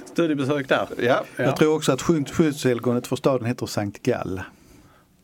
[0.06, 0.88] Studiebesök där.
[0.98, 1.44] Ja, Ja.
[1.44, 4.42] Jag tror också att skydd- skyddshelgonet för staden heter Sankt Gall.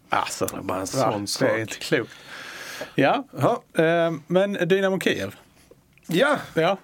[0.09, 1.49] Alltså, bara en sån Det sak.
[1.51, 2.11] är inte klokt.
[2.95, 3.83] Ja, Ja.
[3.85, 5.35] eh, men Dynamo Kiev.
[6.07, 6.37] ja.
[6.55, 6.79] Ja,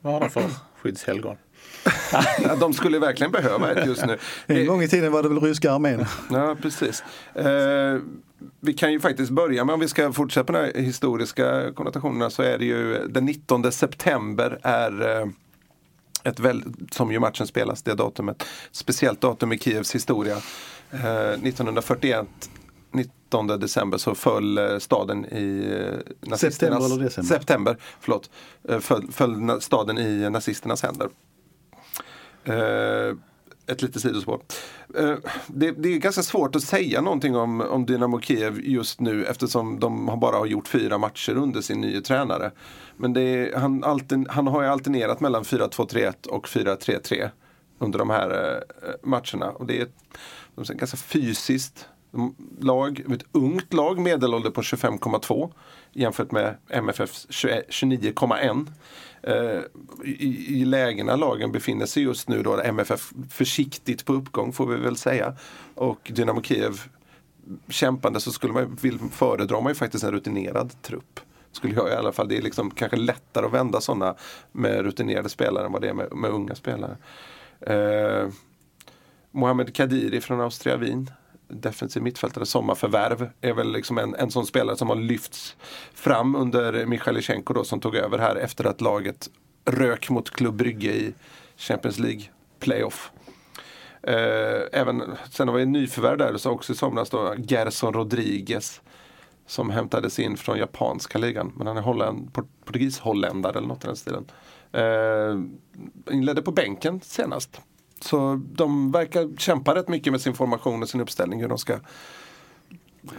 [0.00, 0.42] vad har de för
[0.82, 1.36] skyddshelgon?
[2.60, 4.18] De skulle verkligen behöva ett just nu.
[4.46, 6.04] En gång i tiden var det väl ryska armén.
[6.30, 7.04] Ja, precis.
[7.34, 7.98] Eh,
[8.60, 12.42] vi kan ju faktiskt börja med, om vi ska fortsätta på de historiska konnotationerna, så
[12.42, 15.28] är det ju den 19 september är eh,
[16.24, 18.44] ett väl, som ju matchen spelas, det datumet.
[18.72, 20.36] Speciellt datum i Kievs historia.
[20.90, 22.26] Eh, 1941
[22.92, 26.40] 19 december så föll eh, staden i eh, nazisternas...
[26.40, 27.34] September eller december?
[27.34, 28.30] September, förlåt.
[28.68, 31.08] Eh, Föll, föll staden i nazisternas händer.
[32.48, 33.16] Eh,
[33.66, 34.40] ett litet sidospår.
[34.98, 35.14] Eh,
[35.46, 39.80] det, det är ganska svårt att säga någonting om, om Dynamo Kiev just nu eftersom
[39.80, 42.50] de bara har gjort fyra matcher under sin nya tränare.
[42.96, 47.30] Men det är, han, altern, han har ju alternerat mellan 4-2-3-1 och 4-3-3
[47.78, 49.50] under de här eh, matcherna.
[49.50, 49.96] Och det är ett
[50.54, 51.88] de ganska fysiskt
[52.60, 55.52] lag, ett ungt lag, medelålder på 25,2
[55.92, 58.66] jämfört med MFFs 29,1.
[59.22, 59.60] Eh,
[60.04, 64.76] I, I lägena lagen befinner sig just nu då MFF försiktigt på uppgång får vi
[64.76, 65.36] väl säga.
[65.74, 66.80] Och Dynamo Kiev
[67.68, 71.20] kämpande så skulle man vill, föredrar man ju faktiskt en rutinerad trupp.
[71.52, 72.28] Skulle jag i alla fall.
[72.28, 74.14] Det är liksom kanske lättare att vända sådana
[74.52, 76.96] med rutinerade spelare än vad det är med, med unga spelare.
[77.60, 78.28] Eh,
[79.30, 81.10] Mohamed Kadiri från Austria Wien
[81.48, 85.56] defensiv mittfältare, sommarförvärv, är väl liksom en, en sån spelare som har lyfts
[85.94, 89.30] fram under Michailichenko då som tog över här efter att laget
[89.64, 91.14] rök mot Club Brygge i
[91.56, 92.22] Champions League
[92.60, 93.10] playoff.
[94.02, 98.80] Eh, även, sen har vi en nyförvärv där så också i somras då, Gerson Rodriguez
[99.46, 101.52] som hämtades in från japanska ligan.
[101.56, 104.30] Men han är holländ, port, portugis-holländare eller något i den stilen.
[104.72, 107.60] Eh, inledde på bänken senast.
[108.00, 111.78] Så de verkar kämpa rätt mycket med sin formation och sin uppställning hur de ska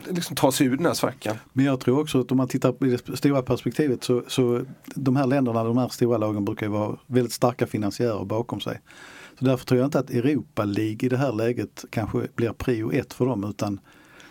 [0.07, 1.37] liksom ta sig ur den här svackan.
[1.53, 4.61] Men jag tror också att om man tittar på det stora perspektivet så, så
[4.95, 8.81] de här länderna, de här stora lagen brukar ju vara väldigt starka finansiärer bakom sig.
[9.39, 12.91] Så därför tror jag inte att Europa League i det här läget kanske blir prio
[12.91, 13.79] ett för dem utan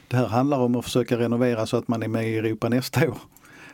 [0.09, 3.09] det här handlar om att försöka renovera så att man är med i Europa nästa
[3.09, 3.19] år.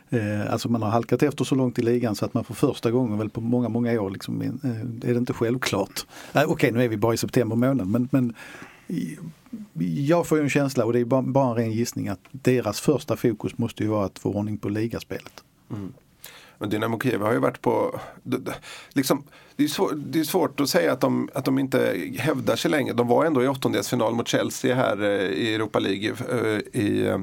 [0.09, 2.91] Eh, alltså man har halkat efter så långt i ligan så att man för första
[2.91, 6.05] gången väl på många, många år liksom, eh, är det inte självklart.
[6.33, 8.33] Eh, Okej, okay, nu är vi bara i september månad men, men
[10.07, 12.81] jag får ju en känsla och det är bara, bara en ren gissning att deras
[12.81, 15.43] första fokus måste ju vara att få ordning på ligaspelet.
[15.71, 15.93] Mm.
[16.57, 17.99] Men Dynamo Kiev har ju varit på,
[18.93, 19.23] liksom,
[19.55, 22.71] det, är svår, det är svårt att säga att de, att de inte hävdar sig
[22.71, 22.93] längre.
[22.93, 27.19] De var ändå i åttondelsfinal mot Chelsea här eh, i Europa League eh, i, eh,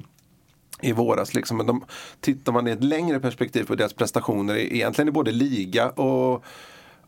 [0.83, 1.35] i våras.
[1.35, 1.57] Liksom.
[1.57, 1.85] Men de,
[2.21, 6.45] tittar man i ett längre perspektiv på deras prestationer egentligen i både liga och,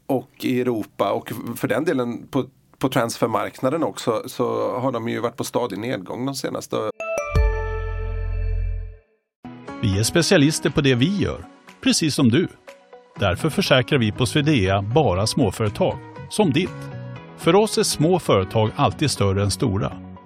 [0.07, 2.45] och i Europa och för den delen på,
[2.79, 6.77] på transfermarknaden också så har de ju varit på stadig nedgång de senaste
[9.83, 11.45] Vi är specialister på det vi gör,
[11.81, 12.49] precis som du.
[13.19, 15.99] Därför försäkrar vi på Swedea bara småföretag,
[16.31, 16.71] som ditt.
[17.39, 20.04] För oss är små företag alltid större än stora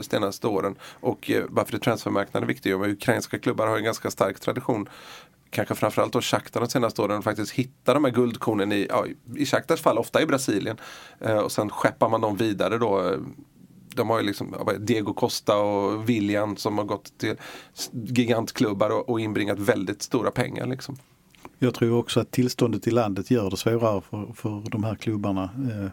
[0.00, 0.76] senaste åren.
[1.00, 2.70] Och eh, varför varför är transfermarknaden viktig?
[2.70, 4.88] Jo, Ukrainska klubbar har en ganska stark tradition
[5.50, 9.46] kanske framförallt då Shakhtar de senaste åren faktiskt hittar de här guldkornen i, ja, i
[9.46, 10.76] Shakhtars fall ofta i Brasilien.
[11.20, 13.16] Eh, och sen skeppar man dem vidare då.
[13.94, 17.36] De har ju liksom Diego Costa och William som har gått till
[17.92, 20.66] gigantklubbar och, och inbringat väldigt stora pengar.
[20.66, 20.96] Liksom.
[21.58, 25.42] Jag tror också att tillståndet i landet gör det svårare för, för de här klubbarna
[25.42, 25.90] eh,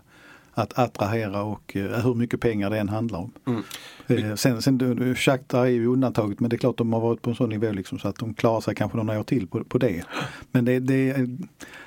[0.53, 3.31] att attrahera och eh, hur mycket pengar det än handlar om.
[3.47, 3.63] Mm.
[4.07, 7.29] Eh, sen, sen Shakhtar är ju undantaget men det är klart de har varit på
[7.29, 9.77] en sån nivå liksom, så att de klarar sig kanske några år till på, på
[9.77, 10.03] det.
[10.51, 11.37] Men det, det är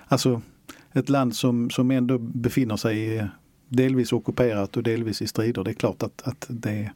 [0.07, 0.41] alltså
[0.93, 3.29] ett land som, som ändå befinner sig
[3.69, 5.65] delvis ockuperat och delvis i strider.
[5.65, 6.91] Det är klart att, att det,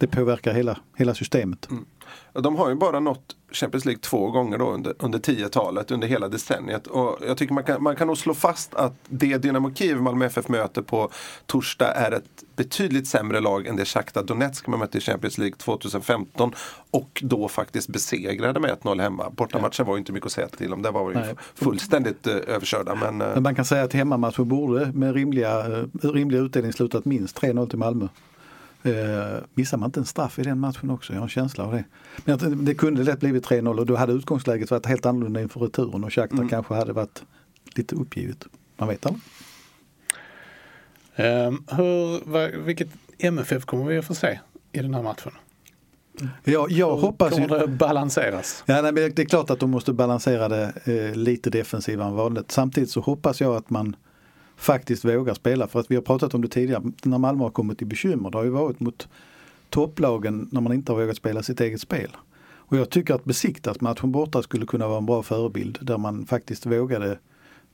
[0.00, 1.68] det påverkar hela, hela systemet.
[1.70, 1.97] Och
[2.32, 6.28] De har ju bara nått Champions League två gånger då under, under 10-talet, under hela
[6.28, 6.86] decenniet.
[6.86, 10.26] Och jag tycker man kan, man kan nog slå fast att det Dynamo Kiev Malmö
[10.26, 11.10] FF möter på
[11.46, 15.56] torsdag är ett betydligt sämre lag än det Shakhtar Donetsk man mötte i Champions League
[15.56, 16.52] 2015
[16.90, 19.30] och då faktiskt besegrade med 1-0 hemma.
[19.30, 21.34] Bortamatchen var ju inte mycket att säga till om, där var vi Nej.
[21.54, 22.94] fullständigt eh, överkörda.
[22.94, 27.04] Men, eh, Men man kan säga att hemmamatchen borde med rimliga, eh, rimliga utdelning slutat
[27.04, 28.08] minst 3-0 till Malmö.
[28.82, 31.12] Eh, missar man inte en straff i den matchen också?
[31.12, 31.84] Jag har en känsla av det.
[32.24, 35.60] Men tror det kunde lätt blivit 3-0 och då hade utgångsläget varit helt annorlunda inför
[35.60, 37.22] returen och Shakhtar kanske hade varit
[37.74, 38.46] lite uppgivet.
[38.76, 39.22] Man vet aldrig.
[41.16, 42.88] Ehm, hur, vad, vilket
[43.18, 44.40] MFF kommer vi att få se
[44.72, 45.32] i den här matchen?
[46.44, 47.48] Jag, jag hoppas ju...
[47.48, 48.64] Kommer det balanseras?
[48.66, 52.14] Ja, nej, men det är klart att de måste balansera det eh, lite defensivare än
[52.14, 52.50] vanligt.
[52.50, 53.96] Samtidigt så hoppas jag att man
[54.58, 55.68] faktiskt vågar spela.
[55.68, 58.38] För att vi har pratat om det tidigare, när Malmö har kommit i bekymmer, det
[58.38, 59.08] har ju varit mot
[59.70, 62.16] topplagen när man inte har vågat spela sitt eget spel.
[62.70, 66.26] Och jag tycker att besiktas matchen borta skulle kunna vara en bra förebild där man
[66.26, 67.18] faktiskt vågade,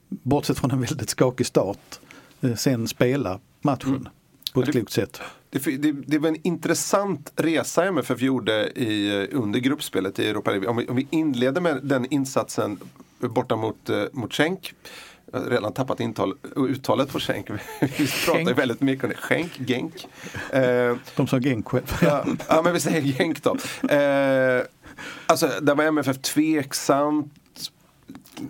[0.09, 1.99] bortsett från en väldigt skakig start,
[2.41, 4.07] eh, sen spela matchen Mm.
[4.53, 5.21] på ett Det- klokt sätt.
[5.49, 10.51] Det, det, det var en intressant resa MFF gjorde i, eh, under gruppspelet i Europa
[10.51, 10.67] League.
[10.69, 12.77] Om vi, om vi inleder med den insatsen
[13.19, 14.73] borta mot, eh, mot Schenk.
[15.47, 17.49] Redan tappat intal, uttalet på Schenk.
[17.79, 19.15] Vi pratar ju väldigt mycket om det.
[19.15, 20.07] Schenk, Genk.
[20.51, 21.97] Eh, De sa Genk själv.
[22.01, 23.57] ja, ja, men vi säger Genk då.
[23.89, 24.63] Eh,
[25.25, 27.33] alltså, där var MFF tveksamt.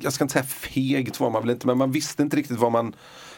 [0.01, 2.71] Jag ska inte säga fegt var man väl inte, men man visste inte riktigt vad
[2.71, 2.95] man...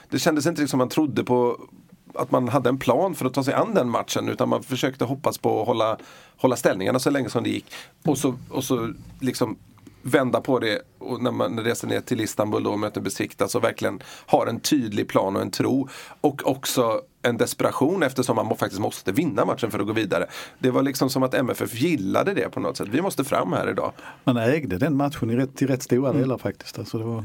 [0.10, 1.68] Det kändes inte riktigt som man trodde på
[2.14, 5.06] att man hade en plan för att ta sig an den matchen utan man försökte
[5.06, 5.98] hoppas på att hålla,
[6.38, 7.66] hålla ställningarna så länge som det gick.
[8.06, 9.58] Och så, och så liksom
[10.02, 13.64] vända på det och när man reser ner till Istanbul då och möter Besiktas och
[13.64, 15.88] verkligen har en tydlig plan och en tro.
[16.22, 20.26] Och också en desperation eftersom man faktiskt måste vinna matchen för att gå vidare.
[20.60, 22.88] Det var liksom som att MFF gillade det på något sätt.
[22.88, 23.94] Vi måste fram här idag.
[24.24, 26.22] Man ägde den matchen i rätt, till rätt stora Mm.
[26.22, 26.80] delar faktiskt.
[26.80, 27.24] Alltså det, var,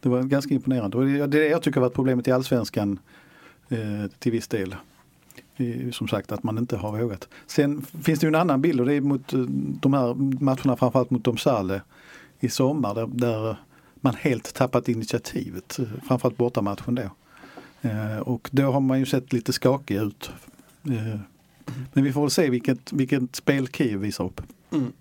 [0.00, 0.96] det var ganska imponerande.
[0.96, 2.98] Och det, det är det jag tycker har varit problemet i allsvenskan
[3.68, 3.78] eh,
[4.18, 4.76] till viss del.
[5.92, 7.28] Som sagt att man inte har vågat.
[7.46, 9.38] Sen finns det ju en annan bild och det är mot eh,
[9.80, 11.80] de här matcherna framförallt mot Domsale
[12.40, 13.56] i sommar där, där
[13.94, 15.78] man helt tappat initiativet.
[16.06, 17.10] Framförallt bortamatchen då.
[17.88, 20.30] Eh, Och då har man ju sett lite skakig ut.
[20.84, 21.20] Eh,
[21.92, 24.42] Men vi får väl se vilket, vilket spel Kiev visar upp.
[24.72, 24.92] Mm.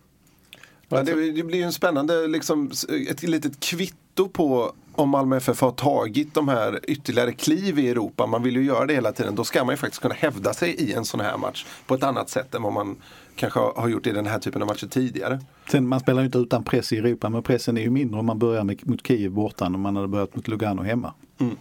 [0.89, 2.71] Ja, det, det blir ju en spännande, liksom,
[3.10, 8.25] ett litet kvitto på om Malmö FF har tagit de här ytterligare kliv i Europa.
[8.25, 9.35] Man vill ju göra det hela tiden.
[9.35, 12.03] Då ska man ju faktiskt kunna hävda sig i en sån här match på ett
[12.03, 12.95] annat sätt än vad man
[13.35, 15.39] kanske har gjort i den här typen av matcher tidigare.
[15.71, 18.25] Sen man spelar ju inte utan press i Europa men pressen är ju mindre om
[18.25, 21.13] man börjar med, mot Kiev borta än om man hade börjat mot Lugano hemma.
[21.39, 21.55] Mm.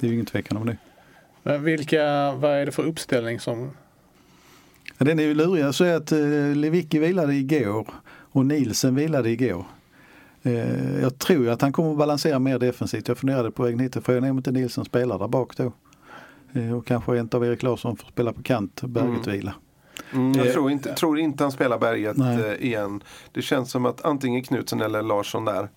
[0.00, 0.76] Det är ju ingen tvekan om det.
[1.42, 3.70] Men vilka, vad är det för uppställning som...
[4.98, 5.74] Ja, Den är ju lurig.
[5.74, 6.18] Så är att eh,
[6.54, 7.86] Lewicki vilade igår
[8.32, 9.64] och Nielsen vilade igår.
[10.42, 13.08] Eh, jag tror att han kommer att balansera mer defensivt.
[13.08, 13.96] Jag funderade på vägen hit.
[14.04, 15.72] Frågan är om inte Nielsen spelar där bak då.
[16.52, 19.54] Eh, och kanske en av Erik Larsson får spela på kant, Berget vila.
[20.12, 22.56] Mm, jag Eh, tror inte, tror inte han spelar berget Nej.
[22.60, 23.02] igen.
[23.32, 25.68] Det känns som att antingen Knutsen eller Larsson där.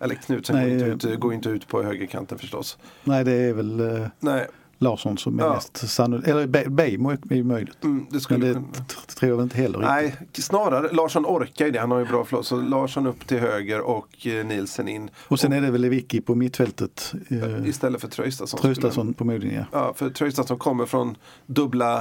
[0.00, 2.78] Eller Knutsen går Nej, inte, ut, går inte ut på högerkanten förstås.
[3.04, 3.82] Nej det är väl
[4.20, 4.46] Nej,
[4.78, 5.54] Larsson som är Ja.
[5.54, 6.28] mest sannolikt.
[6.28, 7.84] Eller Be- Bejmo är möjligt.
[7.84, 8.66] mm, det Men skulle det kunna...
[8.72, 9.90] t- tror jag inte heller riktigt.
[9.90, 11.80] Nej, snarare Larsson orkar ju det.
[11.80, 12.46] Han har ju bra flott.
[12.46, 15.10] Så Larsson upp till höger och eh, Nielsen in.
[15.28, 17.12] Och sen är det väl Lewicki på mittfältet.
[17.28, 18.60] Eh, Istället för Traustason.
[18.60, 19.64] Traustason på Modin ja.
[19.72, 21.98] Ja, för Traustason kommer från dubbla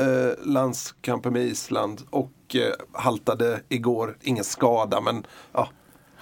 [0.00, 2.60] eh, landskamper med Island och eh,
[3.02, 4.16] haltade igår.
[4.22, 5.68] Ingen skada men ja,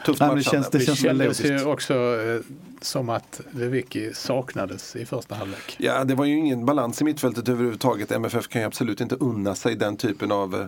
[0.07, 0.43] tufft Nej, matchande.
[0.43, 2.41] känns- det Det känns kändes ju också eh,
[2.81, 5.77] som att Lewicki saknades i första halvlek.
[5.79, 8.13] Ja, det var ju ingen balans i mittfältet överhuvudtaget.
[8.13, 10.67] MFF kan ju absolut inte unna sig den typen av, eh,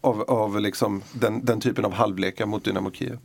[0.00, 3.18] av, av liksom, den, den typen av halvlekar mot Dynamo Kiev.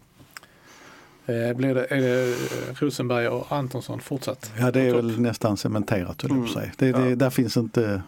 [1.25, 2.35] Eh, Blir det, är det
[2.81, 4.51] Rosenberg och Antonsson fortsatt?
[4.59, 6.47] Ja det är väl nästan cementerat Mm.
[6.47, 6.71] säga.
[6.77, 7.15] Det, det, Ja.
[7.15, 8.01] Där finns inte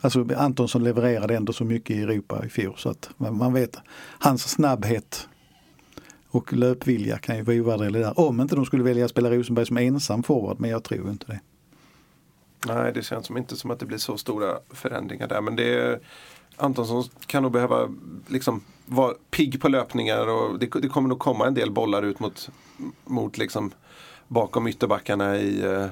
[0.00, 3.76] Alltså Antonsson levererade ändå så mycket i Europa i fjol så att man man vet
[4.18, 5.28] hans snabbhet
[6.34, 8.20] och löpvilja kan ju vara ovärderlig där.
[8.20, 11.26] Om inte de skulle välja att spela Rosenberg som ensam forward men jag tror inte
[11.26, 11.40] det.
[12.66, 15.40] Nej, det känns som inte som att det blir så stora förändringar där.
[15.40, 16.00] Men det är,
[16.56, 17.88] Antonsson kan nog behöva
[18.26, 22.20] liksom vara pigg på löpningar och det, det kommer nog komma en del bollar ut
[22.20, 22.50] mot,
[23.04, 23.72] mot liksom
[24.28, 25.86] bakom ytterbackarna i, eh,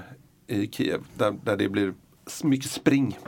[0.47, 1.01] i Kiev.
[1.15, 1.95] Där, där det blir
[2.43, 3.19] mycket spring.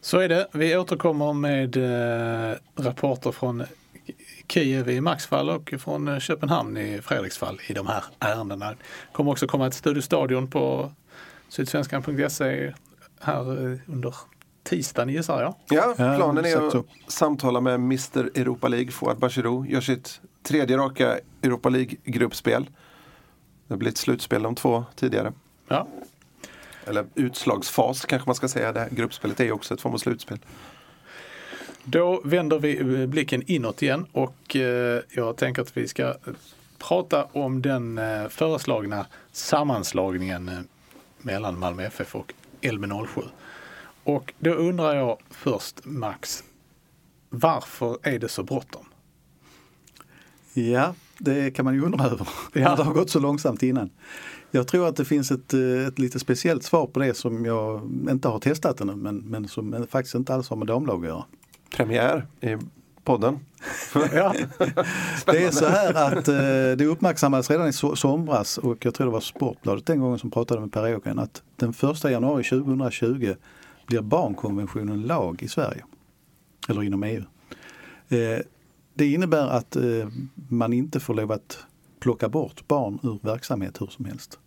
[0.00, 0.48] Så är det.
[0.52, 3.64] Vi återkommer med eh, rapporter från
[4.48, 8.74] Kiev i Max fall och från eh, Köpenhamn i Fredriks fall i de här ärendena.
[9.12, 10.92] Kommer också komma ett studiostadion på
[11.48, 12.72] sydsvenskan.se
[13.20, 14.14] här eh, under
[14.62, 15.54] tisdagen gissar jag.
[15.68, 19.66] Ja, Ja, planen är att samtala med Mr Europa League, Fouad Bachirou.
[19.66, 22.66] Gör sitt tredje raka Europa League-gruppspel.
[23.66, 25.32] Det har blivit slutspel de två tidigare.
[25.68, 25.88] Ja.
[26.86, 28.72] Eller utslagsfas kanske man ska säga.
[28.72, 30.38] Det här gruppspelet är ju också ett form av slutspel.
[31.88, 36.14] Då vänder vi eh, blicken inåt igen och eh, jag tänker att vi ska
[36.78, 40.58] prata om den eh, föreslagna sammanslagningen eh,
[41.18, 43.22] mellan Malmö FF och LB07.
[44.04, 46.44] Och då undrar jag först Max,
[47.30, 48.84] varför är det så bråttom?
[50.54, 52.28] Ja, det kan man ju undra över.
[52.52, 52.76] Ja.
[52.76, 53.90] Det har gått så långsamt innan.
[54.50, 57.90] Jag tror att det finns ett, eh, ett lite speciellt svar på det som jag
[58.10, 61.24] inte har testat ännu men, men som faktiskt inte alls har med damlag att göra.
[61.70, 62.56] Premiär i
[63.04, 63.38] podden.
[63.94, 64.34] Ja.
[65.26, 66.34] Det är så här att eh,
[66.78, 70.30] det uppmärksammades redan i so- somras och jag tror det var Sportbladet den gången som
[70.30, 73.34] pratade med Per Ågren att den 1 januari 2020
[73.86, 75.84] blir barnkonventionen lag i Sverige.
[76.68, 77.22] Eller inom EU.
[78.08, 78.38] Eh,
[78.94, 80.08] det innebär att eh,
[80.48, 81.58] man inte får lov att
[82.00, 84.38] plocka bort barn ur verksamhet hur som helst.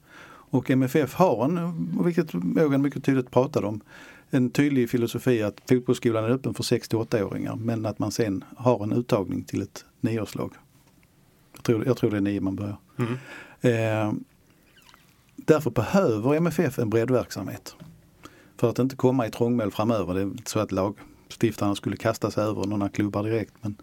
[0.51, 3.81] Och MFF har en, vilket Ågren mycket tydligt pratade om,
[4.29, 8.93] en tydlig filosofi att fotbollsskolan är öppen för 6-8-åringar men att man sen har en
[8.93, 10.53] uttagning till ett nioårslag.
[11.55, 12.77] Jag tror, jag tror det är nio man börjar.
[13.61, 14.13] Eh,
[15.35, 17.75] därför behöver MFF en breddverksamhet.
[18.57, 20.13] För att inte komma i trångmål framöver.
[20.13, 23.53] Det är inte så att lagstiftarna skulle kasta sig över några klubbar direkt.
[23.61, 23.75] Men,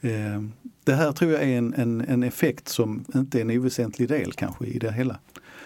[0.00, 0.42] eh,
[0.84, 4.32] det här tror jag är en, en, en effekt som inte är en oväsentlig del
[4.32, 5.18] kanske i det hela.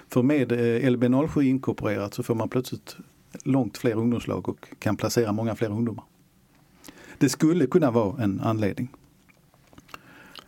[0.09, 2.97] För med eh, LB07 inkorporerat så får man plötsligt
[3.45, 6.05] långt fler ungdomslag och kan placera många fler ungdomar.
[7.19, 8.89] Det skulle kunna vara en anledning.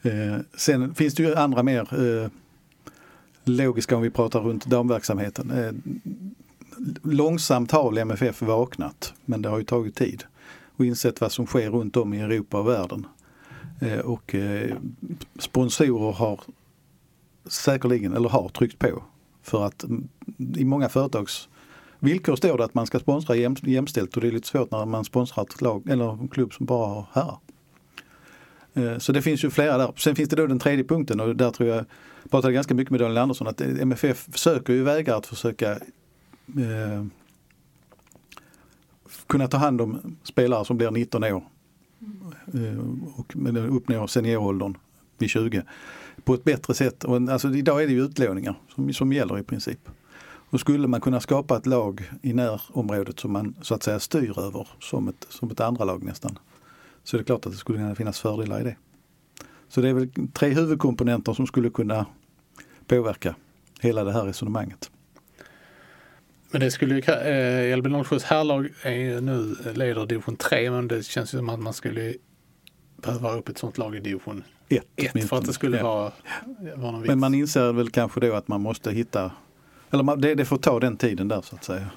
[0.03, 2.31] Eh, sen finns det ju andra mer eh,
[3.45, 5.51] logiska om vi pratar runt damverksamheten.
[5.51, 5.73] Eh,
[7.03, 10.25] långsamt har MFF vaknat men det har ju tagit tid
[10.77, 13.07] och insett vad som sker runt om i Europa och världen.
[13.81, 14.77] Eh, och eh,
[15.39, 16.41] sponsorer har
[17.45, 19.03] säkerligen, eller har tryckt på
[19.43, 20.09] för att mm,
[20.57, 21.49] i många företags
[22.01, 24.87] villkor står det att man ska sponsra jäm, jämställt och det är lite svårt när
[24.87, 27.39] man sponsrar ett lag eller en klubb som bara har herrar.
[28.75, 29.93] Eh, så det finns ju flera där.
[29.97, 31.85] Sen finns det då den tredje punkten och där tror jag
[32.31, 35.71] pratade ganska mycket med Daniel Andersson att eh, MFF söker ju vägar att försöka
[36.59, 37.05] eh,
[39.27, 41.45] kunna ta hand om spelare som blir 19 år
[42.55, 42.79] eh,
[43.17, 43.35] och
[43.77, 44.77] uppnår senioråldern
[45.19, 45.63] vid 20
[46.25, 47.05] på ett bättre sätt.
[47.05, 49.89] Och, alltså, idag är det ju utlåningar som, som gäller i princip.
[50.51, 54.39] Och skulle man kunna skapa ett lag i närområdet som man så att säga styr
[54.39, 56.39] över som ett, som ett andra lag nästan.
[57.05, 58.77] Så är det klart att det skulle kunna finnas fördelar i det.
[59.69, 62.07] Så det är väl tre huvudkomponenter som skulle kunna
[62.87, 63.35] påverka
[63.81, 64.91] hela det här resonemanget.
[66.51, 71.03] Men det skulle ju, eh, LB07s herrlag är ju nu leder division 3 men det
[71.07, 72.15] känns ju som att man skulle
[73.03, 75.83] behöva ha upp ett sånt lag i division Ett, 1 för att det skulle Ja.
[75.85, 76.13] vara,
[76.77, 77.09] vara någon vits.
[77.09, 79.33] Men man inser väl kanske då att man måste hitta,
[79.91, 81.91] eller man, det, det får ta den tiden där så att säga.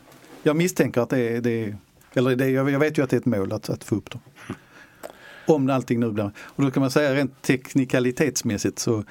[0.44, 1.78] Jag misstänker att det är, det är
[2.14, 4.22] eller det, jag vet ju att det är ett mål att, att få upp dem.
[5.48, 9.04] Om allting nu blir, och då kan man säga rent teknikalitetsmässigt så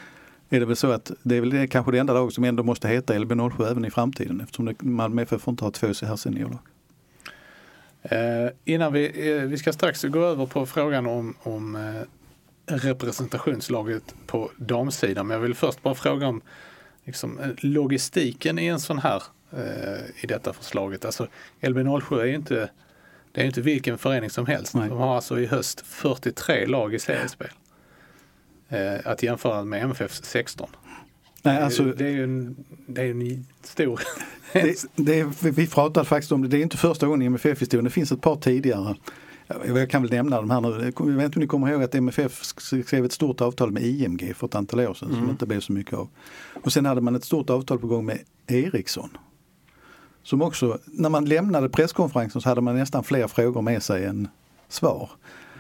[0.49, 2.62] är det väl så att det är väl det, kanske det enda lag som ändå
[2.62, 6.16] måste heta LB07 även i framtiden eftersom det, Malmö FF får inte ha två här
[6.16, 6.59] seniorlag.
[8.03, 12.03] Eh, innan vi, eh, vi ska strax gå över på frågan om, om eh,
[12.66, 15.26] representationslaget på damsidan.
[15.26, 16.43] Men jag vill först bara fråga om
[17.05, 21.05] liksom, eh, logistiken i en sån här eh, i detta förslaget.
[21.05, 21.29] Alltså
[21.61, 22.71] LB07 är ju inte
[23.33, 24.75] det är inte vilken förening som helst.
[24.75, 24.89] Nej.
[24.89, 27.49] De har alltså i höst 43 lag i seriespel.
[28.69, 30.69] Eh, att jämföra med MFF 16.
[31.43, 34.01] Nej, Det är alltså, det är ju en, det är en stor...
[34.53, 37.91] Det, det, vi pratade faktiskt om det, det är inte första gången i MFF-historien, det
[37.91, 38.97] finns ett par tidigare.
[39.47, 40.68] Jag kan väl nämna de här nu.
[40.68, 44.34] Jag vet inte om ni kommer ihåg att MFF skrev ett stort avtal med IMG
[44.36, 46.09] för ett antal år sedan som inte blev så mycket av.
[46.64, 49.11] Och sen hade man ett stort avtal på gång med Ericsson.
[50.22, 54.28] Som också, när man lämnade presskonferensen så hade man nästan fler frågor med sig än
[54.68, 55.11] svar.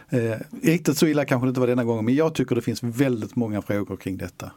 [0.08, 2.82] Eh, riktigt så illa kanske det inte var denna gången men jag tycker det finns
[2.82, 4.52] väldigt många frågor kring detta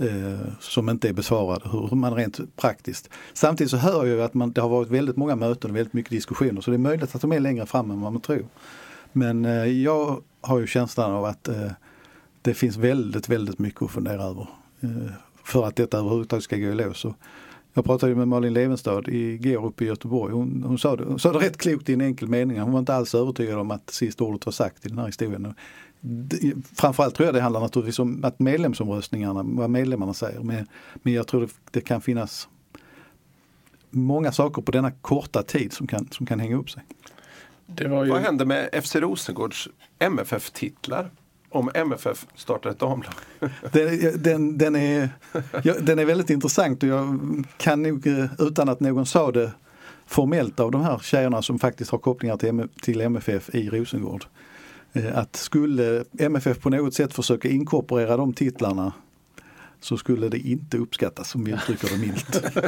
[0.00, 3.10] Eh, som inte är besvarade, hur hur man rent praktiskt.
[3.32, 5.92] Samtidigt så hör jag ju att man, det har varit väldigt många möten och väldigt
[5.92, 8.46] mycket diskussioner så det är möjligt att de är längre fram än vad man tror.
[9.12, 11.70] Men eh, jag har ju känslan av att eh,
[12.42, 14.48] det finns väldigt, väldigt mycket att fundera över
[14.80, 15.12] eh,
[15.44, 17.06] för att detta överhuvudtaget ska gå i lås.
[17.74, 20.34] Jag pratade med Malin Levenstad igår uppe i Göteborg.
[20.34, 22.60] Hon, hon, sa det, hon sa det rätt klokt i en enkel mening.
[22.60, 25.54] Hon var inte alls övertygad om att sista ordet var sagt i den här historien.
[26.74, 30.40] Framförallt tror jag det handlar naturligtvis om att medlemsomröstningarna, vad medlemmarna säger.
[30.40, 32.48] Men, men jag tror det, det kan finnas
[33.90, 36.82] många saker på denna korta tid som kan, som kan hänga upp sig.
[37.66, 38.10] Det var ju...
[38.10, 39.68] Vad händer med FC Rosengårds
[39.98, 41.10] MFF-titlar?
[41.50, 43.12] Om MFF startar ett damlag?
[43.72, 45.10] Den, den, den, är,
[45.64, 47.18] ja, den är väldigt intressant och jag
[47.56, 49.52] kan nog eh, utan att någon sa det
[50.06, 52.36] formellt av de här tjejerna som faktiskt har kopplingar
[52.82, 54.24] till MFF i Rosengård.
[54.92, 58.92] Eh, Att skulle MFF på något sätt försöka inkorporera de titlarna
[59.80, 62.42] så skulle det inte uppskattas om vi uttrycker det milt.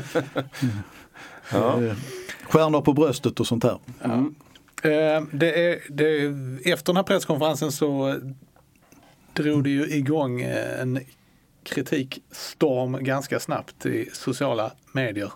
[1.52, 1.82] Ja.
[1.82, 1.96] Eh,
[2.42, 3.78] Stjärnor på bröstet och sånt här.
[4.82, 8.18] Eh, det är, det är, efter den här presskonferensen så
[9.32, 11.00] drog det ju igång en
[11.62, 15.32] kritikstorm ganska snabbt i sociala medier.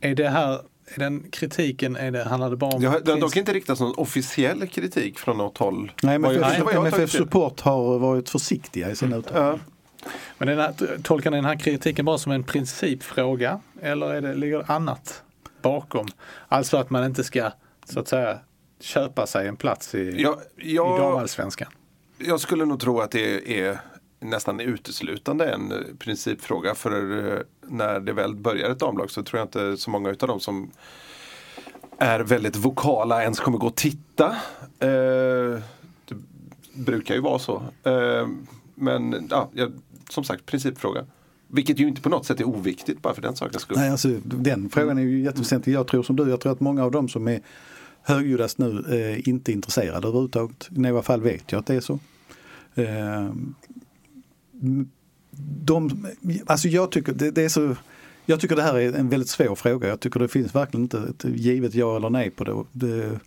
[0.00, 0.60] Är det här, är
[0.96, 2.80] den kritiken, är det, handlar det bara om...
[2.82, 5.92] Det har det har dock inte riktats någon officiell kritik från något håll.
[6.02, 7.10] Nej, jag- MFF.
[7.10, 9.60] Support har varit försiktiga i sina uttalanden.
[10.04, 10.08] Ja.
[10.38, 14.34] Men den här, tolkar ni den här kritiken bara som en principfråga eller är det,
[14.34, 15.22] ligger det annat
[15.62, 16.06] bakom?
[16.48, 17.50] Alltså att man inte ska
[17.84, 18.38] så att säga
[18.80, 21.68] köpa sig en plats i, Jag, i damallsvenskan.
[22.18, 23.80] jag skulle nog tro att det är
[24.24, 26.74] nästan uteslutande en eh, principfråga.
[26.74, 30.28] För eh, när det väl börjar ett damlag så tror jag inte så många utav
[30.28, 30.70] dem som
[31.98, 34.26] är väldigt vokala ens kommer gå och titta.
[34.78, 35.60] Eh,
[36.08, 36.16] det
[36.74, 37.62] brukar ju vara så.
[37.82, 38.28] Eh,
[38.74, 39.50] men ja,
[40.10, 41.04] som sagt, principfråga.
[41.48, 43.76] Vilket ju inte på något sätt är oviktigt bara för den sakens skull.
[43.78, 45.74] Nej, alltså, den frågan är ju jätteväsentlig.
[45.74, 47.40] Jag tror som du, jag tror att många av dem som är
[48.02, 50.68] högljuddast nu eh, är inte intresserade överhuvudtaget.
[50.76, 51.98] I några fall vet jag att det är så.
[52.74, 53.30] Eh,
[55.64, 56.06] de,
[56.46, 57.76] alltså jag tycker det, det är så
[58.26, 59.88] jag tycker det här är en väldigt svår fråga.
[59.88, 62.64] Jag tycker det finns verkligen inte ett givet ja eller nej på det.
[62.72, 63.20] det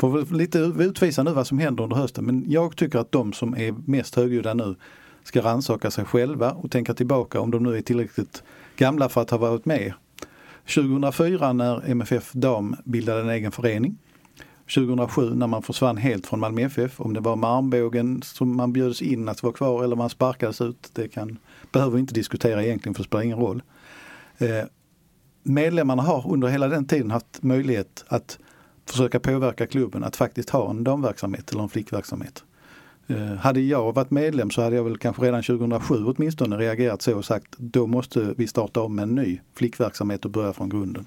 [0.00, 2.24] får väl lite utvisa nu vad som händer under hösten.
[2.24, 4.74] Men jag tycker att de som är mest högljudda nu
[5.24, 8.42] ska rannsaka sig själva och tänka tillbaka om de nu är tillräckligt
[8.76, 9.92] gamla för att ha varit med.
[10.74, 13.98] 2004 när MFF Dam bildade en egen förening.
[14.74, 17.00] 2007 när man försvann helt från Malmö FF.
[17.00, 20.60] Om det var med armbågen som man bjöds in att vara kvar eller man sparkades
[20.60, 20.90] ut.
[20.92, 21.38] Det kan,
[21.72, 23.62] behöver vi inte diskutera egentligen för det spelar ingen roll.
[24.38, 24.64] Eh,
[25.42, 28.38] medlemmarna har under hela den tiden haft möjlighet att
[28.86, 32.44] försöka påverka klubben att faktiskt ha en damverksamhet eller en flickverksamhet.
[33.06, 37.16] Eh, hade jag varit medlem så hade jag väl kanske redan 2007 åtminstone reagerat så
[37.16, 41.06] och sagt då måste vi starta om med en ny flickverksamhet och börja från grunden.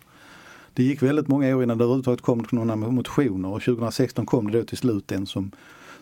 [0.79, 4.57] Det gick väldigt många år innan det överhuvudtaget kom några motioner och 2016 kom det
[4.57, 5.51] då till slut en som,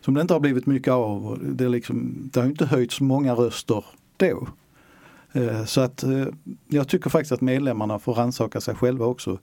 [0.02, 1.40] som det inte har blivit mycket av.
[1.42, 3.86] Det, är liksom, det har inte höjts många röster
[4.18, 4.48] då.
[5.32, 6.26] Eh, så att eh,
[6.68, 9.40] jag tycker faktiskt att medlemmarna får rannsaka sig själva också.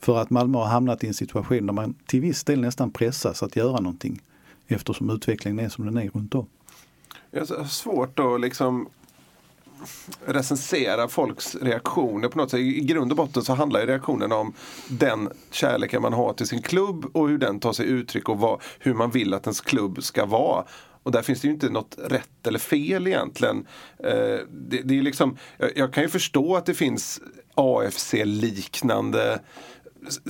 [0.00, 3.42] För att Malmö har hamnat i en situation där man till viss del nästan pressas
[3.42, 4.20] att göra någonting.
[4.66, 6.46] Eftersom utvecklingen är som den är runt om.
[7.30, 8.88] Jag har svårt att liksom
[10.26, 12.60] recensera folks reaktioner på något sätt.
[12.60, 14.52] I grund och botten så handlar ju reaktionen om
[14.88, 18.62] den kärleken man har till sin klubb och hur den tar sig uttryck och vad,
[18.78, 20.64] hur man vill att ens klubb ska vara.
[21.02, 23.66] Och där finns det ju inte något rätt eller fel egentligen.
[23.98, 25.36] Eh, det, det är liksom,
[25.74, 27.20] jag, kan ju förstå att det finns
[27.54, 29.40] AFC-liknande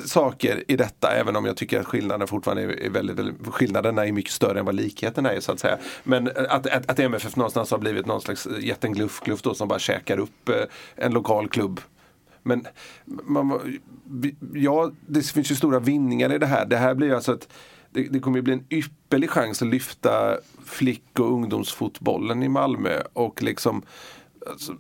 [0.05, 4.13] saker i detta även om jag tycker att skillnaden fortfarande är, väldigt, väldigt, skillnaderna är
[4.13, 5.79] mycket större än vad likheterna är så att säga.
[6.05, 9.69] Men eh, att, att, att MFF någonstans har blivit någon slags eh, jättegluff då som
[9.69, 10.55] bara käkar upp eh,
[10.95, 11.81] en lokal klubb.
[12.43, 12.67] Men
[13.05, 13.79] man,
[14.55, 16.67] ja, det finns ju stora vinningar i det här.
[16.67, 17.49] Det här blir alltså ett
[17.91, 23.03] det, det kommer ju bli en ypperlig chans att lyfta flick och ungdomsfotbollen i Malmö
[23.13, 23.83] och liksom
[24.51, 24.73] alltså,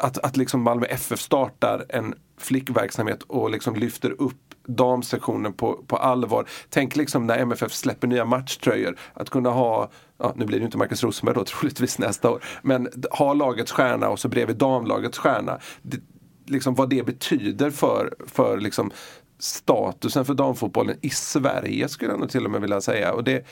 [0.00, 4.36] att, att liksom Malmö FF startar en flickverksamhet och liksom lyfter upp
[4.66, 6.48] damsektionen på, på allvar.
[6.68, 8.96] Tänk liksom när MFF släpper nya matchtröjor.
[9.14, 12.44] Att kunna ha, ja, nu blir det ju inte Marcus Rosenberg då troligtvis nästa år,
[12.62, 15.58] men ha lagets stjärna och så bredvid damlagets stjärna.
[15.82, 16.00] Det,
[16.46, 18.90] liksom vad det betyder för, för liksom
[19.38, 23.12] statusen för damfotbollen i Sverige skulle jag nog till och med vilja säga.
[23.12, 23.46] Och det,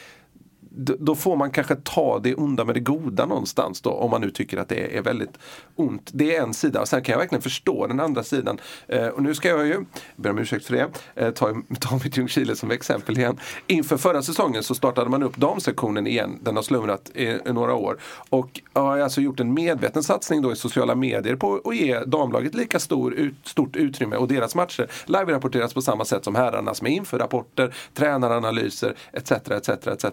[0.78, 4.30] då får man kanske ta det onda med det goda någonstans då om man nu
[4.30, 5.38] tycker att det är väldigt
[5.76, 6.10] ont.
[6.14, 6.86] Det är en sida.
[6.86, 8.58] Sen kan jag verkligen förstå den andra sidan.
[8.86, 9.84] Eh, och nu ska jag ju,
[10.16, 13.38] ber om ursäkt för det, eh, ta, ta mitt Ljungskile som exempel igen.
[13.66, 16.38] Inför förra säsongen så startade man upp damsektionen igen.
[16.42, 17.98] Den har slumrat i, i några år.
[18.28, 22.54] Och har alltså gjort en medveten satsning då i sociala medier på att ge damlaget
[22.54, 26.92] lika stor, ut, stort utrymme och deras matcher live-rapporteras på samma sätt som herrarnas med
[26.92, 29.32] införrapporter, tränaranalyser etc.
[29.32, 30.04] etc, etc.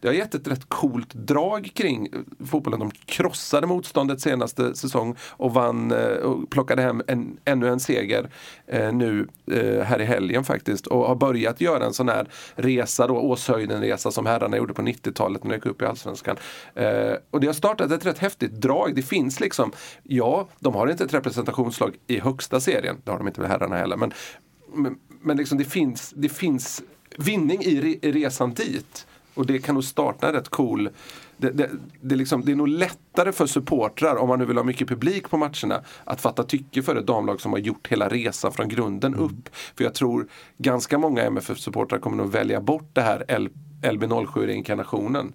[0.00, 2.08] Det har gett ett rätt coolt drag kring
[2.46, 2.80] fotbollen.
[2.80, 8.30] De krossade motståndet senaste säsong och vann eh, och plockade hem en, ännu en seger
[8.66, 13.06] eh, nu eh, här i helgen faktiskt och har börjat göra en sån här resa
[13.06, 16.36] då, Åshöjden-resa som herrarna gjorde på 90-talet när de gick upp i Allsvenskan.
[16.74, 18.94] Eh, och det har startat ett rätt häftigt drag.
[18.94, 23.26] Det finns liksom, ja, de har inte ett representationslag i högsta serien, det har de
[23.28, 24.12] inte med herrarna heller, men,
[24.74, 26.82] men, men liksom det, finns, det finns
[27.18, 29.06] vinning i, re, i resan dit.
[29.34, 30.90] Och det kan nog starta en rätt cool
[31.36, 31.70] det, det,
[32.00, 34.88] det, är liksom, det är nog lättare för supportrar, om man nu vill ha mycket
[34.88, 38.68] publik på matcherna, att fatta tycke för ett damlag som har gjort hela resan från
[38.68, 39.48] grunden upp.
[39.76, 40.26] För jag tror
[40.58, 43.48] ganska många MFF-supportrar kommer nog välja bort det här L-
[43.82, 45.32] LB07-reinkarnationen.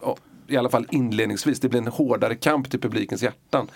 [0.00, 1.60] Ja, I alla fall inledningsvis.
[1.60, 3.70] Det blir en hårdare kamp till publikens hjärtan.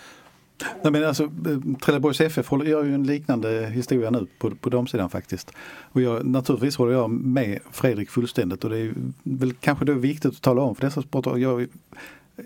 [0.81, 4.69] Nej, men alltså, eh, Trelleborgs FF håller- gör ju en liknande historia nu på, på
[4.69, 5.51] damsidan faktiskt.
[5.91, 8.93] Och jag, naturligtvis håller jag med Fredrik fullständigt och det är
[9.23, 11.67] väl kanske då viktigt att tala om för dessa sportare.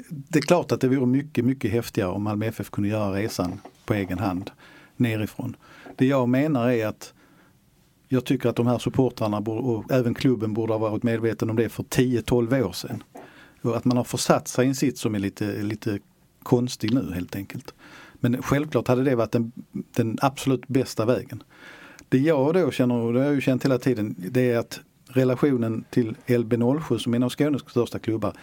[0.07, 3.59] Det är klart att det vore mycket, mycket häftigare om Malmö FF kunde göra resan
[3.85, 4.51] på egen hand
[4.95, 5.55] nerifrån.
[5.95, 7.13] Det jag menar är att
[8.07, 11.69] jag tycker att de här supportrarna och även klubben borde ha varit medveten om det
[11.69, 13.03] för 10-12 år sedan.
[13.61, 15.99] Och att man har försatt sig i en sits som är lite, lite
[16.43, 17.73] konstig nu helt enkelt.
[18.19, 21.43] Men självklart hade det varit den, den absolut bästa vägen.
[22.09, 24.79] Det jag då känner, och det har jag ju känt hela tiden, det är att
[25.07, 28.33] relationen till LB07 som är en av Skånes största klubbar,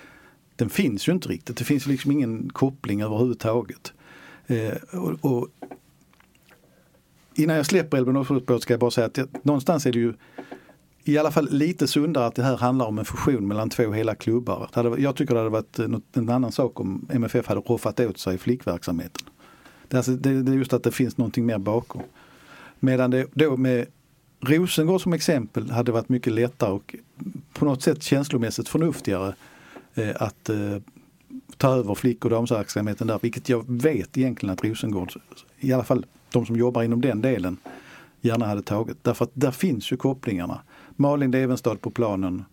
[0.57, 1.57] den finns ju inte riktigt.
[1.57, 3.93] Det finns liksom ingen koppling överhuvudtaget.
[4.47, 5.49] Eh, och, och
[7.35, 10.15] innan jag släpper LB07 ska jag bara säga att jag, någonstans är det ju
[11.05, 14.15] i alla fall lite sundare att det här handlar om en fusion mellan två hela
[14.15, 14.69] klubbar.
[14.73, 18.19] Hade, jag tycker det hade varit något, en annan sak om MFF hade roffat åt
[18.19, 19.27] sig flickverksamheten.
[19.89, 22.03] Det är, alltså, det, det är just att det finns någonting mer bakom.
[22.81, 23.87] Medan det då med
[24.41, 26.95] Rosengård som exempel hade varit mycket lättare och
[27.53, 29.35] på något sätt känslomässigt förnuftigare
[29.95, 30.77] eh, att eh,
[31.57, 33.19] ta över flick och damverksamheten där.
[33.23, 35.13] Vilket jag vet egentligen att Rosengård,
[35.59, 37.57] i alla fall de som jobbar inom den delen,
[38.21, 39.05] gärna hade tagit.
[39.05, 40.61] Därför att där finns ju kopplingarna.
[40.97, 42.45] Malin Levenstad på planen,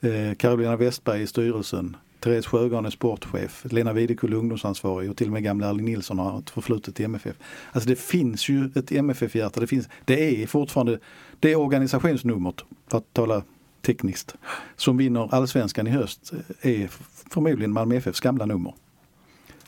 [0.00, 5.32] eh, Carolina Westberg i styrelsen, Therese Sjögran är sportchef, Lena Videkull ungdomsansvarig och till och
[5.32, 7.36] med gamla Erling Nilsson har ett förflutet i MFF.
[7.72, 9.60] Alltså det finns ju ett MFF-hjärta.
[9.60, 10.98] Det, finns, det är fortfarande
[11.40, 13.42] det organisationsnumret, för att tala
[13.82, 14.34] tekniskt,
[14.76, 16.90] som vinner allsvenskan i höst är
[17.30, 18.74] förmodligen Malmö FFs gamla nummer.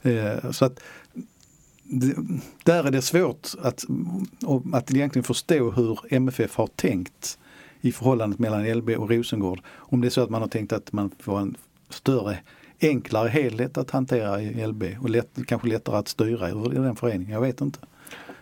[0.02, 0.80] Eh, så att
[1.82, 2.16] det,
[2.64, 3.84] där är det svårt att,
[4.72, 7.38] att egentligen förstå hur MFF har tänkt
[7.80, 9.60] i förhållandet mellan LB och Rosengård.
[9.68, 11.56] Om det är så att man har tänkt att man får en
[11.88, 12.38] större,
[12.80, 17.32] enklare helhet att hantera i LB och lätt, kanske lättare att styra i den föreningen.
[17.32, 17.78] Jag vet inte.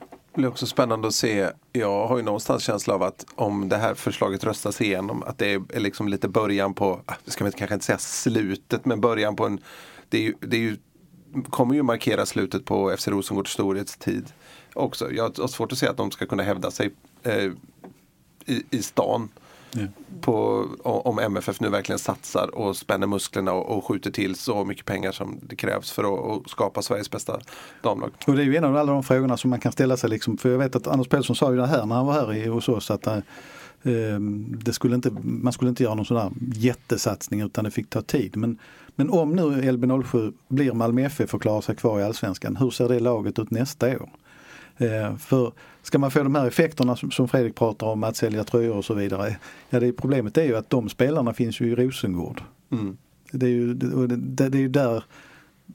[0.09, 1.51] Det blir också spännande att se.
[1.73, 5.53] Jag har ju någonstans känsla av att om det här förslaget röstas igenom att det
[5.53, 9.47] är liksom lite början på, ah, ska man kanske inte säga slutet, men början på
[9.47, 9.61] en,
[10.09, 10.77] det är ju, det är ju
[11.51, 14.33] kommer ju markera slutet på FC Rosengårds storhetstid
[14.75, 15.13] också.
[15.13, 16.91] Jag har svårt att se att de ska kunna hävda sig
[17.23, 17.51] eh,
[18.47, 19.29] i, i stan.
[20.21, 24.87] På, om MFF nu verkligen satsar och spänner musklerna och, och skjuter till så mycket
[24.87, 27.41] pengar som det krävs för att, skapa Sveriges bästa
[27.83, 28.11] damlag.
[28.27, 30.11] Och det är ju en av alla de frågorna som man kan ställa sig.
[30.11, 32.35] Liksom, för jag vet att Anders Pelsson sa ju det här när han var här
[32.35, 32.91] i, hos oss.
[32.91, 33.19] Att, eh,
[34.65, 38.03] det skulle inte, man skulle inte göra någon sån där jättesatsning utan det fick ta
[38.03, 38.37] tid.
[38.37, 38.59] Men,
[38.97, 42.89] men om nu LB07 blir Malmö FF och klarar sig kvar i Allsvenskan, hur ser
[42.89, 44.11] det laget ut nästa år?
[44.77, 45.53] Eh, för
[45.83, 48.95] ska man få de här effekterna som, Fredrik pratar om, att sälja tröjor och så
[48.95, 49.37] vidare.
[49.71, 52.43] Ja, det, problemet är ju att de spelarna finns ju i Rosengård.
[52.73, 52.97] Mm.
[53.31, 55.05] Det är ju, det, det, är där,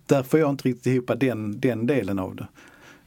[0.06, 2.48] där får jag inte riktigt ihop den, den delen av det.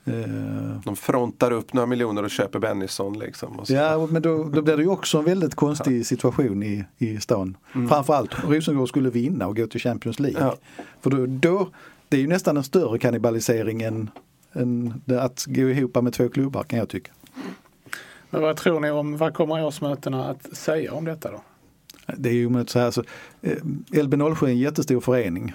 [0.05, 3.61] Eh, De frontar upp några miljoner och köper Bennison liksom.
[3.61, 3.71] Och.
[3.71, 7.57] Ja, men då, då blir det ju också en väldigt konstig situation i, i stan.
[7.89, 10.41] Framförallt Rosengård skulle vinna och gå till Champions League.
[10.41, 10.57] Ja.
[11.01, 11.69] För då, då,
[12.09, 14.11] det är ju nästan en större kannibalisering än,
[15.05, 17.13] det att gå ihop med två klubbar kan jag tycka.
[18.31, 21.43] Men vad tror ni om, vad kommer årsmötena att säga om detta då?
[22.17, 22.91] Det är ju omöjligt så här.
[22.91, 23.05] Så,
[23.41, 23.57] eh,
[23.91, 25.55] LB07 är en jättestor förening.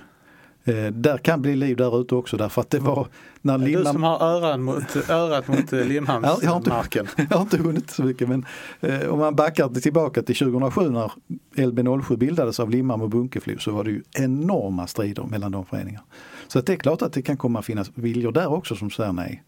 [0.68, 3.08] Eh, där kan bli liv där ute också därför att det var
[3.42, 3.86] när Du Limhamn...
[3.86, 7.08] som har öran mot, örat mot eh, jag, Limhamnsmarken.
[7.10, 8.46] inte, jag har inte hunnit så mycket men
[8.80, 11.12] eh, om man backar tillbaka till 2007 när
[11.56, 16.06] LB07 bildades av Limhamn och Bunkeflo så var det ju enorma strider mellan de föreningarna.
[16.48, 19.14] Så det är klart att det kan komma att finnas viljor där också som säger
[19.14, 19.44] nej.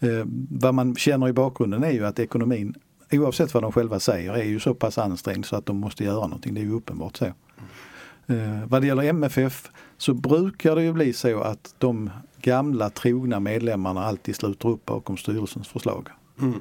[0.00, 2.74] Eh, vad man känner i bakgrunden är ju att ekonomin,
[3.12, 6.26] oavsett vad de själva säger, är ju så pass ansträngd så att de måste göra
[6.26, 6.54] någonting.
[6.54, 7.24] Det är ju uppenbart så.
[7.24, 12.10] Eh, vad det gäller MFF så brukar det ju bli så att de
[12.42, 16.08] gamla trogna medlemmarna alltid sluter upp bakom styrelsens förslag
[16.40, 16.60] Mm.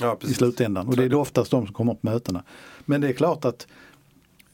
[0.00, 0.88] Ja, i slutändan.
[0.88, 2.42] Och det är då oftast de som kommer på mötena.
[2.84, 3.66] Men det är klart att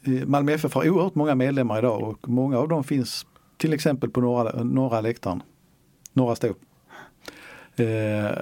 [0.03, 3.27] eh, Malmö FF har oerhört många medlemmar idag och många av dem finns
[3.61, 5.43] till exempel på norra, norra läktaren,
[6.13, 6.49] norra stå.
[7.77, 8.39] Eh,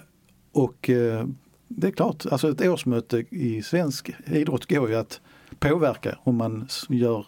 [0.52, 1.26] och eh,
[1.68, 5.20] det är klart, alltså ett årsmöte i svensk idrott går ju att
[5.58, 7.26] påverka om man gör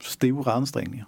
[0.00, 1.06] stora ansträngningar.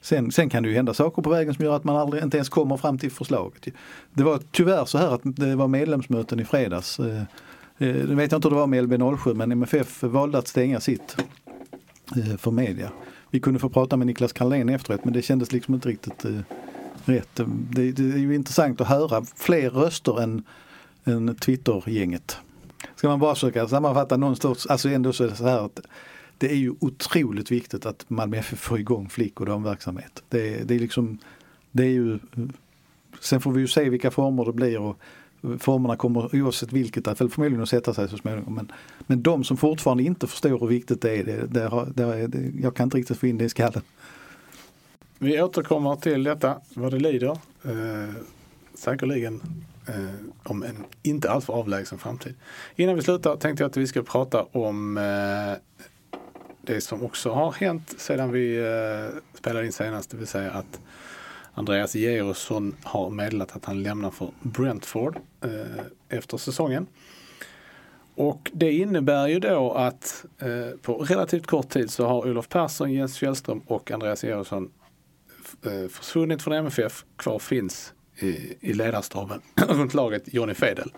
[0.00, 2.36] Sen, sen kan det ju hända saker på vägen som gör att man aldrig inte
[2.36, 3.68] ens kommer fram till förslaget.
[4.12, 7.00] Det var tyvärr så här att det var medlemsmöten i fredags.
[7.00, 7.24] Eh, eh
[7.78, 11.16] Nu vet jag inte hur det var med LB07 men MFF valde att stänga sitt
[12.16, 12.90] eh, för media.
[13.30, 16.40] Vi kunde få prata med Niklas Carlén efteråt men det kändes liksom inte riktigt eh,
[17.04, 17.40] rätt.
[17.70, 20.44] Det, det är ju intressant att höra fler röster än,
[21.04, 22.36] än Twitter-gänget.
[22.96, 25.80] Ska man bara försöka sammanfatta någonstans, alltså ändå så är det så här att
[26.38, 30.22] det är ju otroligt viktigt att Malmö FF får igång flick och damverksamhet.
[30.28, 31.18] Det, det är liksom,
[31.72, 32.18] det är ju
[33.20, 34.98] sen får vi ju se vilka former det blir och
[35.58, 38.54] formerna kommer oavsett vilket att förmodligen att sätta sig så småningom.
[38.54, 38.72] Men,
[39.06, 42.76] men de som fortfarande inte förstår hur viktigt det är, det, det, det, det, jag
[42.76, 43.82] kan inte riktigt få in det i skallen.
[45.18, 47.38] Vi återkommer till detta vad det lider.
[47.64, 48.14] Eh,
[48.74, 49.42] säkerligen
[49.88, 52.34] eh, om en inte alltför avlägsen framtid.
[52.76, 55.78] Innan vi slutar tänkte jag att vi ska prata om eh,
[56.62, 60.10] det som också har hänt sedan vi eh, spelade in senast.
[60.10, 60.80] Det vill säga att
[61.56, 66.86] Andreas Georgsson har meddelat att han lämnar för Brentford eh, efter säsongen.
[68.14, 72.92] Och det innebär ju då att eh, på relativt kort tid så har Olof Persson,
[72.92, 74.70] Jens Fjällström och Andreas Georgsson
[75.62, 77.04] eh, försvunnit från MFF.
[77.16, 80.92] Kvar finns i, i ledarstaben runt laget Johnny Fedel.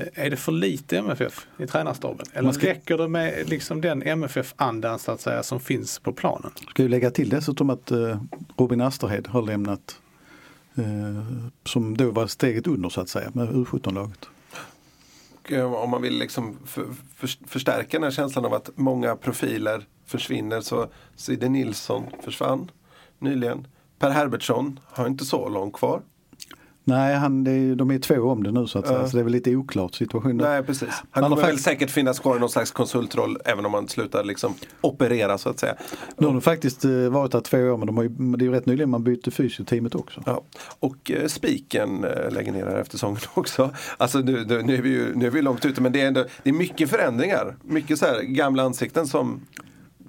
[0.00, 2.26] Eh, Är det för lite MFF i tränarstaben?
[2.32, 6.12] Eller Man ska- räcker det med liksom den MFF-andan så att säga som finns på
[6.12, 6.50] planen?
[6.70, 8.22] Ska ju lägga till dessutom att eh,
[8.56, 10.00] Robin Asterhed har lämnat
[10.74, 10.84] eh,
[11.64, 14.28] som då var steget under så att säga med U17-laget.
[15.42, 16.86] Och, eh, om man vill liksom för,
[17.16, 20.86] för, förstärka den här känslan av att många profiler försvinner så
[21.16, 22.70] Side Nilsson försvann
[23.18, 23.66] nyligen.
[23.98, 26.02] Per Herbertsson har inte så långt kvar.
[26.84, 27.44] Nej, han,
[27.76, 29.08] de är två om det nu så att säga, Ja.
[29.08, 30.48] så det är väl lite oklart situation där.
[30.48, 30.88] Nej, precis.
[31.10, 34.24] Han Han kommer väl säkert finnas kvar i någon slags konsultroll även om han slutar
[34.24, 35.74] liksom operera så att säga.
[36.18, 38.46] Nu har de faktiskt eh, varit där två år men de har ju, det är
[38.46, 40.22] ju rätt nyligen man bytte fysioteamet också.
[40.26, 40.42] Ja.
[40.78, 43.70] Och eh, Spiken eh, lägger ner här efter säsongen också.
[43.96, 46.06] Alltså nu, nu, nu, är vi ju, nu är vi långt ute men det är,
[46.06, 47.56] ändå, det är mycket förändringar.
[47.62, 49.40] Mycket så här gamla ansikten som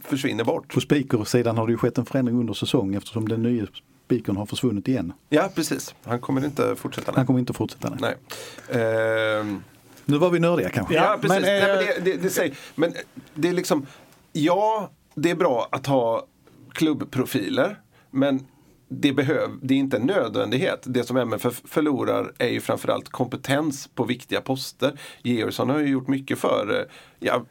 [0.03, 0.73] försvinner bort.
[0.73, 3.67] På speakersidan har det ju skett en förändring under säsong eftersom den nya
[4.11, 5.13] speakern har försvunnit igen.
[5.29, 7.11] Ja precis, han kommer inte fortsätta.
[7.11, 7.25] Han Nej.
[7.25, 7.89] kommer inte att fortsätta.
[7.89, 8.15] Nej.
[8.71, 8.81] Nej.
[8.81, 9.63] Ehm,
[10.05, 10.93] Nu var vi nördiga kanske.
[10.93, 11.29] Ja, Ja, precis.
[11.29, 12.93] men, Nej, men, eh, det, det, det, säger, men
[13.33, 13.85] det är liksom,
[14.31, 16.25] ja, det är bra att ha
[16.73, 17.79] klubbprofiler.
[18.11, 18.45] Men
[18.93, 20.83] det, behöv, det är inte en nödvändighet.
[20.85, 24.99] Det som MFF förlorar är ju framförallt kompetens på viktiga poster.
[25.23, 26.85] Georgsson har ju gjort mycket för, eh,
[27.19, 27.45] ja,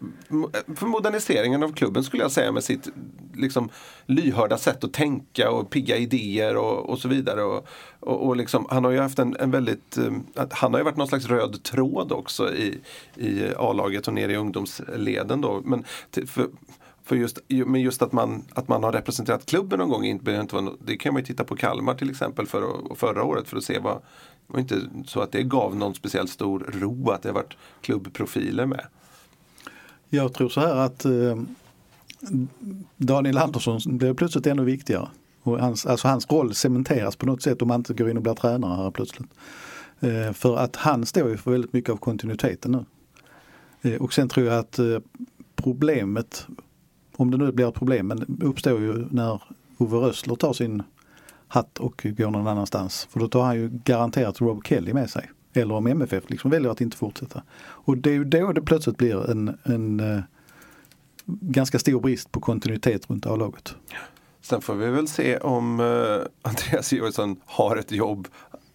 [0.76, 2.88] för moderniseringen av klubben skulle jag säga med sitt
[3.34, 3.68] liksom,
[4.06, 7.42] lyhörda sätt att tänka och pigga idéer och, och så vidare.
[7.42, 7.66] Och,
[8.00, 10.12] och, och liksom, han har ju haft en, en väldigt, eh,
[10.50, 12.80] han har ju varit någon slags röd tråd också i,
[13.16, 15.60] i A-laget och ner i ungdomsleden då.
[15.64, 16.46] Men till, för,
[17.10, 20.46] för just, men just att man, att man har representerat klubben någon gång, inte,
[20.84, 23.78] det kan man ju titta på Kalmar till exempel för, förra året för att se
[23.78, 27.34] vad, det var inte så att det gav någon speciellt stor ro att det har
[27.34, 28.86] varit klubbprofiler med.
[30.08, 31.42] Jag tror så här att eh,
[32.96, 35.08] Daniel Andersson blir plötsligt ännu viktigare.
[35.42, 38.22] Och hans, alltså hans roll cementeras på något sätt om han inte går in och
[38.22, 39.30] blir tränare här plötsligt.
[40.00, 42.84] Eh, för att han står ju för väldigt mycket av kontinuiteten nu.
[43.90, 44.98] Eh, och sen tror jag att eh,
[45.56, 46.46] problemet,
[47.20, 49.42] om det nu blir ett problem, men uppstår ju när
[49.78, 50.82] Ove Rössler tar sin
[51.48, 53.08] hatt och går någon annanstans.
[53.10, 55.30] För då tar han ju garanterat Rob Kelly med sig.
[55.52, 57.42] Eller om MFF liksom väljer att inte fortsätta.
[57.60, 60.20] Och det är ju då det plötsligt blir en, en eh,
[61.26, 63.74] ganska stor brist på kontinuitet runt A-laget.
[64.40, 68.28] Sen får vi väl se om eh, Andreas Georgsson har ett jobb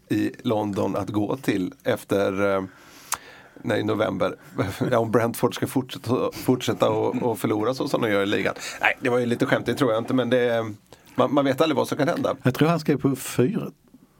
[0.10, 2.64] i London att gå till efter eh,
[3.62, 4.36] nej, i november.
[4.92, 8.54] Ja, om Brentford ska fortsätta, fortsätta och, och förlora så som de gör i ligan.
[8.82, 10.14] Nej, det var ju lite skämt, det tror jag inte.
[10.14, 10.74] Men det,
[11.16, 12.36] man, man vet aldrig vad som kan hända.
[12.44, 13.72] Jag tror han skrev på fyra,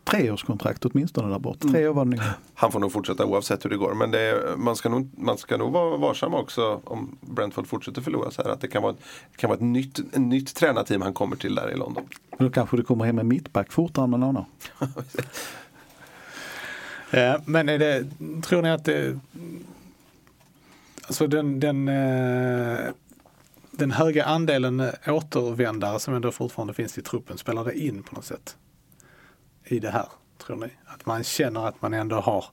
[0.06, 1.68] treårskontrakt åtminstone där borta.
[1.68, 2.24] Tre år var det.
[2.54, 3.94] Han får nog fortsätta oavsett hur det går.
[3.94, 8.32] Men det, man, ska nog, man ska nog vara varsam också om Brentford fortsätter förlora.
[8.32, 8.94] Så här, att det kan vara,
[9.32, 12.04] det kan vara ett nytt, ett nytt tränarteam han kommer till där i London.
[12.38, 14.46] Då kanske det kommer hem en mittback fortare än man anar.
[17.12, 18.06] Eh, men är det,
[18.44, 19.20] tror ni att det,
[21.08, 22.94] alltså den, den, eh,
[23.72, 28.26] den höga andelen återvändare som ändå fortfarande finns i truppen, spelar det in på något
[28.26, 28.58] sätt
[29.64, 30.08] i det här?
[30.38, 30.70] Tror ni?
[30.86, 32.46] Att man känner att man ändå har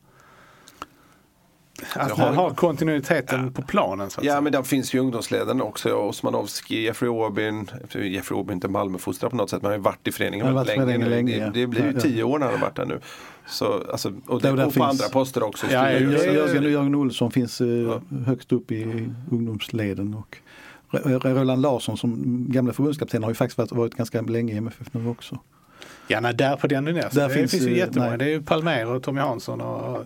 [1.95, 4.41] att man har- har kontinuiteten på planen så att Ja säga.
[4.41, 5.93] men där finns ju ungdomsleden också.
[5.95, 7.71] Osmanowski, Jeffrey Aubin.
[7.95, 10.55] Jeffrey Aubin är inte Malmöfostrad på något sätt men han har ju varit i föreningen
[10.55, 11.05] väldigt varit länge.
[11.05, 11.11] nu.
[11.11, 11.51] länge, det, ja.
[11.55, 12.01] det blir ju Ja, ja.
[12.01, 12.99] tio år när han har varit där nu.
[13.47, 15.67] Så, alltså, och det, och på finns- andra poster också.
[15.71, 16.33] Ja, ja, ja, ja.
[16.69, 20.15] Jörgen, Olsson finns eh, högst upp i ungdomsleden.
[20.15, 20.39] Och
[21.25, 25.09] Roland Larsson som gamla förbundskapten har ju faktiskt varit, varit ganska länge i MFF nu
[25.09, 25.39] också.
[26.09, 27.03] Ja, nej, där på den nivån.
[27.13, 28.09] Där Det finns, finns, ju jättemånga.
[28.11, 28.19] nej.
[28.19, 30.05] Det är ju Palmer och Tommy Hansson och,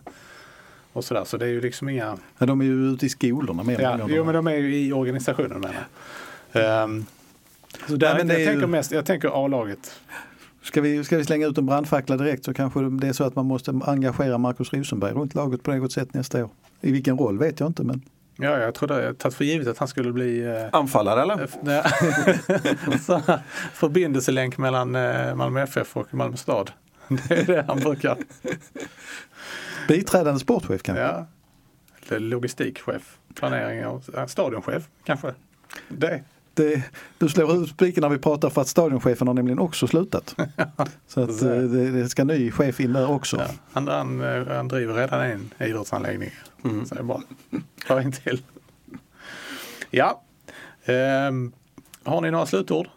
[0.97, 1.25] och sådär.
[1.25, 2.17] Så det är ju liksom inga...
[2.39, 3.81] Ja, de är ju ute i skolorna mer.
[3.81, 5.75] Ja, jo, men de är ju i organisationen menar
[6.53, 6.85] jag.
[6.85, 7.07] Um,
[7.89, 10.01] så där, Nej, men det jag, är ju- tänker mest, jag tänker A-laget.
[10.63, 13.37] Ska vi, ska vi slänga ut en brandfackla direkt så kanske det är så att
[13.37, 16.51] man måste engagera Markus Rosenberg runt laget på något sätt nästa år.
[16.81, 18.03] I vilken roll vet jag inte men
[18.39, 21.37] Ja, jag trodde, jag tagit för givet att han skulle bli eh, Anfallare eller?
[21.37, 21.47] här,
[23.75, 26.71] förbindelselänk mellan eh, Malmö FF och Malmö stad.
[27.09, 28.17] Det är det han brukar.
[29.89, 31.03] Biträdande sportchef kanske?
[31.03, 31.27] Ja.
[32.19, 35.35] Logistikchef, planering och stadionchef kanske.
[35.89, 36.23] Det.
[36.55, 36.83] Det,
[37.19, 40.35] du slår ut spiken när vi pratar för att stadionchefen har nämligen också slutat.
[41.07, 43.37] Så att eh, det, det ska ny chef in där också.
[43.37, 43.47] Ja.
[43.73, 46.31] Han, han, eh, han driver redan en idrottsanläggning.
[46.63, 47.23] Så det är bara
[47.87, 48.43] ta in till.
[49.91, 50.23] Ja.
[50.85, 51.53] Ehm,
[52.05, 52.89] har ni några slutord?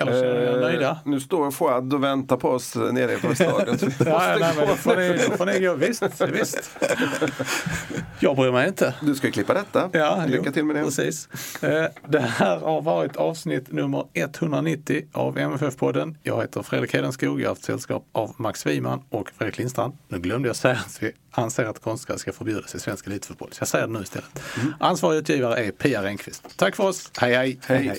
[0.00, 0.98] Eller er Eh, nöjda?
[1.04, 3.78] Nu står Fouad och väntar på oss nere på stadion.
[3.78, 4.70] så vi Ja, måste nej, men gå.
[4.70, 5.74] då får, ni, då får ni gå.
[5.74, 6.70] Visst, visst.
[8.22, 8.94] Jag bryr mig inte.
[9.02, 9.90] Du ska klippa detta.
[9.92, 10.84] Ja, Lycka jo, till med det.
[10.84, 11.28] Precis.
[11.62, 16.14] Eh, Det här har varit avsnitt nummer 190 av MFF-podden.
[16.22, 17.40] Jag heter Fredrik Hedenskog.
[17.40, 19.96] Jag har haft sällskap av Max Wiman och Fredrik Lindstrand.
[20.08, 23.48] Nu glömde jag säga att vi anser att konstgräs ska förbjudas i svensk elitfotboll.
[23.52, 24.42] Så jag säger det nu istället.
[24.80, 26.44] Ansvarig utgivare är Pia Renqvist.
[26.56, 27.10] Tack för oss.
[27.18, 27.58] hej, hej.
[27.66, 27.98] Hej.